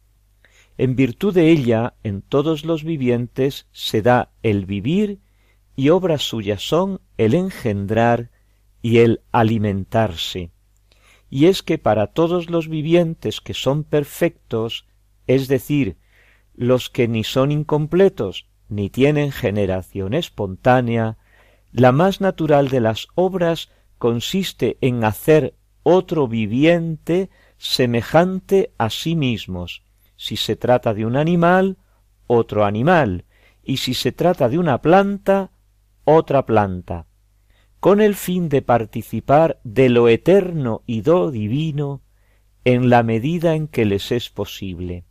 En 0.77 0.97
virtud 0.97 1.33
de 1.33 1.53
ella, 1.53 1.95
en 2.03 2.23
todos 2.23 2.65
los 2.65 2.83
vivientes 2.83 3.69
se 3.71 4.03
da 4.03 4.33
el 4.43 4.67
vivir 4.67 5.21
y 5.77 5.91
obras 5.91 6.23
suyas 6.23 6.61
son 6.61 7.01
el 7.19 7.35
engendrar 7.35 8.33
y 8.83 8.99
el 8.99 9.21
alimentarse. 9.31 10.51
Y 11.31 11.47
es 11.47 11.63
que 11.63 11.79
para 11.79 12.09
todos 12.09 12.51
los 12.51 12.67
vivientes 12.67 13.41
que 13.41 13.55
son 13.55 13.85
perfectos, 13.85 14.85
es 15.29 15.47
decir, 15.47 15.99
los 16.53 16.91
que 16.91 17.07
ni 17.07 17.23
son 17.23 17.53
incompletos 17.53 18.49
ni 18.69 18.91
tienen 18.91 19.31
generación 19.31 20.15
espontánea, 20.15 21.17
la 21.71 21.93
más 21.93 22.21
natural 22.21 22.71
de 22.71 22.81
las 22.81 23.07
obras 23.15 23.71
consiste 23.99 24.79
en 24.81 25.05
hacer 25.05 25.55
otro 25.83 26.29
viviente 26.29 27.31
semejante 27.59 28.73
a 28.79 28.91
sí 28.91 29.17
mismos. 29.17 29.83
Si 30.17 30.37
se 30.37 30.57
trata 30.57 30.95
de 30.95 31.07
un 31.07 31.17
animal, 31.17 31.79
otro 32.27 32.65
animal, 32.65 33.25
y 33.63 33.79
si 33.79 33.95
se 33.95 34.13
trata 34.13 34.49
de 34.49 34.59
una 34.59 34.83
planta, 34.83 35.51
otra 36.05 36.47
planta 36.47 37.07
con 37.83 38.01
el 38.01 38.15
fin 38.15 38.49
de 38.49 38.63
participar 38.63 39.61
de 39.65 39.89
lo 39.89 40.07
eterno 40.07 40.85
y 40.87 41.01
do 41.01 41.33
divino 41.33 42.01
en 42.65 42.91
la 42.91 43.03
medida 43.03 43.57
en 43.57 43.67
que 43.67 43.85
les 43.85 44.13
es 44.13 44.31
posible. 44.31 45.05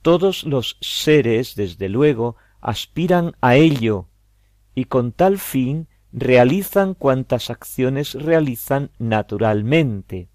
Todos 0.00 0.44
los 0.44 0.78
seres, 0.80 1.56
desde 1.56 1.88
luego, 1.88 2.36
aspiran 2.60 3.32
a 3.40 3.56
ello, 3.56 4.06
y 4.76 4.84
con 4.84 5.10
tal 5.10 5.40
fin 5.40 5.88
realizan 6.16 6.94
cuantas 6.94 7.50
acciones 7.50 8.14
realizan 8.14 8.92
naturalmente. 8.98 10.28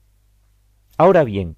Ahora 0.97 1.23
bien, 1.23 1.55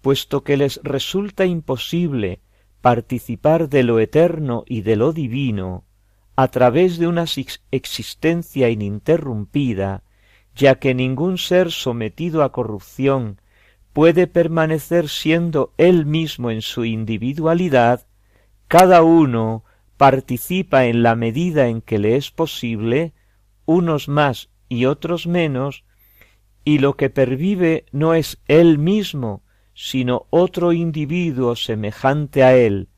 puesto 0.00 0.44
que 0.44 0.56
les 0.56 0.80
resulta 0.84 1.46
imposible 1.46 2.40
participar 2.80 3.68
de 3.68 3.82
lo 3.82 3.98
eterno 3.98 4.62
y 4.68 4.82
de 4.82 4.94
lo 4.94 5.12
divino 5.12 5.84
a 6.36 6.46
través 6.48 6.98
de 6.98 7.08
una 7.08 7.24
existencia 7.72 8.70
ininterrumpida, 8.70 10.04
ya 10.54 10.78
que 10.78 10.94
ningún 10.94 11.36
ser 11.36 11.72
sometido 11.72 12.44
a 12.44 12.52
corrupción 12.52 13.40
puede 13.92 14.28
permanecer 14.28 15.08
siendo 15.08 15.72
él 15.76 16.06
mismo 16.06 16.52
en 16.52 16.62
su 16.62 16.84
individualidad, 16.84 18.06
cada 18.68 19.02
uno 19.02 19.64
participa 19.96 20.84
en 20.84 21.02
la 21.02 21.16
medida 21.16 21.66
en 21.66 21.80
que 21.80 21.98
le 21.98 22.14
es 22.14 22.30
posible, 22.30 23.12
unos 23.66 24.08
más 24.08 24.48
y 24.68 24.86
otros 24.86 25.26
menos, 25.26 25.84
y 26.64 26.78
lo 26.78 26.96
que 26.96 27.10
pervive 27.10 27.84
no 27.92 28.14
es 28.14 28.40
él 28.46 28.78
mismo, 28.78 29.44
sino 29.74 30.26
otro 30.30 30.72
individuo 30.72 31.54
semejante 31.54 32.42
a 32.42 32.56
él, 32.56 32.88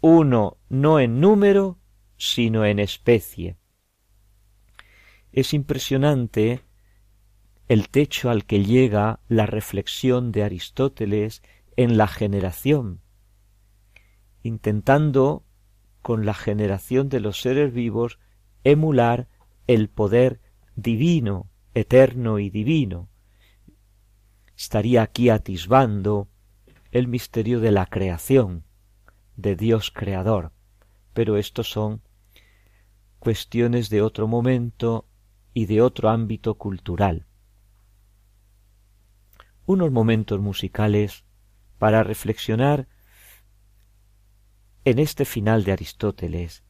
uno 0.00 0.58
no 0.68 1.00
en 1.00 1.20
número, 1.20 1.78
sino 2.18 2.64
en 2.66 2.78
especie. 2.78 3.56
Es 5.32 5.54
impresionante 5.54 6.60
el 7.68 7.88
techo 7.88 8.28
al 8.28 8.44
que 8.44 8.64
llega 8.64 9.20
la 9.28 9.46
reflexión 9.46 10.30
de 10.30 10.42
Aristóteles 10.42 11.42
en 11.76 11.96
la 11.96 12.06
generación, 12.06 13.00
intentando 14.42 15.46
con 16.02 16.26
la 16.26 16.34
generación 16.34 17.08
de 17.08 17.20
los 17.20 17.40
seres 17.40 17.72
vivos 17.72 18.18
emular 18.64 19.28
el 19.66 19.88
poder 19.88 20.40
divino, 20.76 21.50
eterno 21.74 22.38
y 22.38 22.50
divino. 22.50 23.08
Estaría 24.56 25.02
aquí 25.02 25.28
atisbando 25.28 26.28
el 26.90 27.08
misterio 27.08 27.60
de 27.60 27.72
la 27.72 27.86
creación, 27.86 28.64
de 29.36 29.56
Dios 29.56 29.90
creador, 29.90 30.52
pero 31.14 31.36
estos 31.36 31.70
son 31.70 32.02
cuestiones 33.18 33.88
de 33.88 34.02
otro 34.02 34.28
momento 34.28 35.06
y 35.54 35.66
de 35.66 35.80
otro 35.80 36.10
ámbito 36.10 36.56
cultural. 36.56 37.26
Unos 39.64 39.90
momentos 39.92 40.40
musicales 40.40 41.24
para 41.78 42.02
reflexionar 42.02 42.88
en 44.84 44.98
este 44.98 45.24
final 45.24 45.64
de 45.64 45.72
Aristóteles 45.72 46.64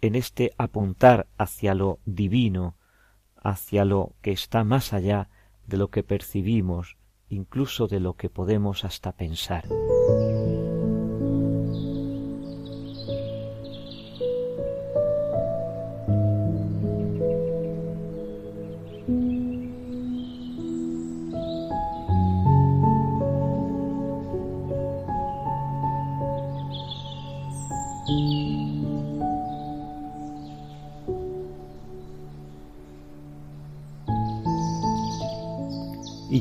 en 0.00 0.14
este 0.14 0.52
apuntar 0.58 1.26
hacia 1.38 1.74
lo 1.74 1.98
divino, 2.04 2.76
hacia 3.36 3.84
lo 3.84 4.14
que 4.22 4.32
está 4.32 4.64
más 4.64 4.92
allá 4.92 5.28
de 5.66 5.76
lo 5.76 5.88
que 5.88 6.02
percibimos, 6.02 6.96
incluso 7.28 7.86
de 7.86 8.00
lo 8.00 8.14
que 8.14 8.30
podemos 8.30 8.84
hasta 8.84 9.12
pensar. 9.12 9.64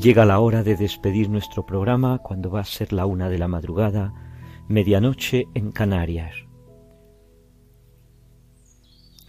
Llega 0.04 0.26
la 0.26 0.42
hora 0.42 0.64
de 0.64 0.76
despedir 0.76 1.30
nuestro 1.30 1.66
programa 1.66 2.18
cuando 2.18 2.52
va 2.52 2.60
a 2.60 2.66
ser 2.66 2.92
la 2.92 3.06
una 3.06 3.30
de 3.30 3.38
la 3.38 3.48
madrugada, 3.48 4.14
medianoche 4.68 5.48
en 5.54 5.72
Canarias. 5.72 6.36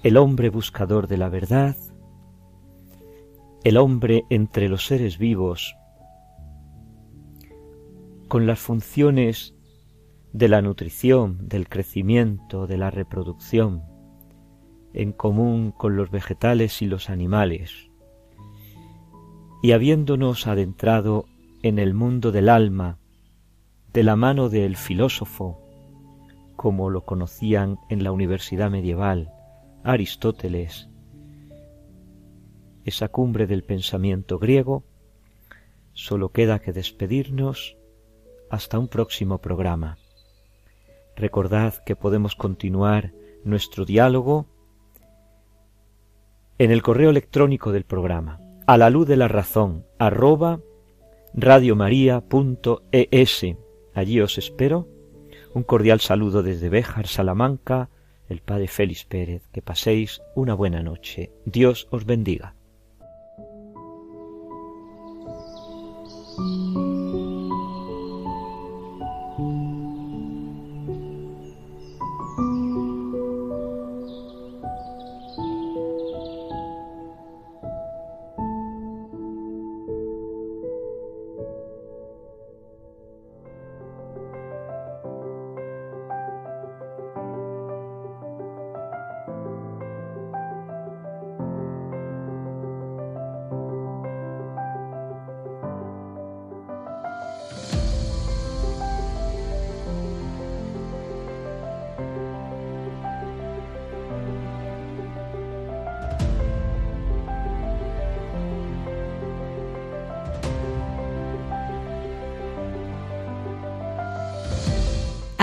El 0.03 0.17
hombre 0.17 0.51
buscador 0.51 1.07
de 1.07 1.17
la 1.17 1.29
verdad, 1.29 1.77
el 3.63 3.77
hombre 3.77 4.25
entre 4.31 4.69
los 4.69 4.85
seres 4.85 5.17
vivos, 5.17 5.77
con 8.27 8.49
las 8.49 8.59
funciones 8.59 9.55
de 10.33 10.49
la 10.49 10.61
nutrición, 10.61 11.47
del 11.47 11.69
crecimiento, 11.69 12.67
de 12.67 12.79
la 12.79 12.91
reproducción, 12.91 13.85
en 14.93 15.13
común 15.13 15.71
con 15.71 15.95
los 15.95 16.11
vegetales 16.11 16.83
y 16.83 16.87
los 16.87 17.11
animales, 17.11 17.93
y 19.65 19.73
habiéndonos 19.73 20.47
adentrado 20.47 21.25
en 21.63 21.79
el 21.79 21.95
mundo 21.95 22.33
del 22.33 22.51
alma, 22.51 22.99
de 23.95 24.03
la 24.03 24.15
mano 24.15 24.51
del 24.51 24.77
filósofo, 24.77 25.59
como 26.55 26.91
lo 26.91 27.07
conocían 27.07 27.79
en 27.89 28.05
la 28.05 28.13
universidad 28.13 28.71
medieval, 28.71 29.33
Aristóteles, 29.83 30.91
esa 32.85 33.09
cumbre 33.09 33.47
del 33.47 33.65
pensamiento 33.65 34.39
griego, 34.39 34.85
solo 35.95 36.29
queda 36.29 36.59
que 36.59 36.75
despedirnos 36.75 37.79
hasta 38.51 38.79
un 38.79 38.89
próximo 38.89 39.39
programa. 39.39 39.97
Recordad 41.17 41.73
que 41.87 41.97
podemos 41.97 42.37
continuar 42.37 43.15
nuestro 43.45 43.87
diálogo 43.87 44.45
en 46.59 46.71
el 46.71 46.83
correo 46.83 47.09
electrónico 47.09 47.73
del 47.73 47.85
programa 47.85 48.44
a 48.67 48.79
la 48.79 48.91
luz 48.91 49.07
de 49.07 49.17
la 49.17 49.29
razón 49.29 49.87
arroba 49.99 50.61
radiomaria.es. 51.35 53.47
Allí 53.95 54.21
os 54.21 54.39
espero. 54.39 54.89
Un 55.53 55.63
cordial 55.63 56.01
saludo 56.01 56.43
desde 56.43 56.69
Béjar, 56.69 57.07
Salamanca, 57.07 57.91
el 58.29 58.41
padre 58.41 58.69
Félix 58.69 59.05
Pérez. 59.05 59.43
Que 59.53 59.63
paséis 59.63 60.23
una 60.35 60.55
buena 60.55 60.83
noche. 60.83 61.33
Dios 61.45 61.89
os 61.91 62.07
bendiga. 62.07 62.55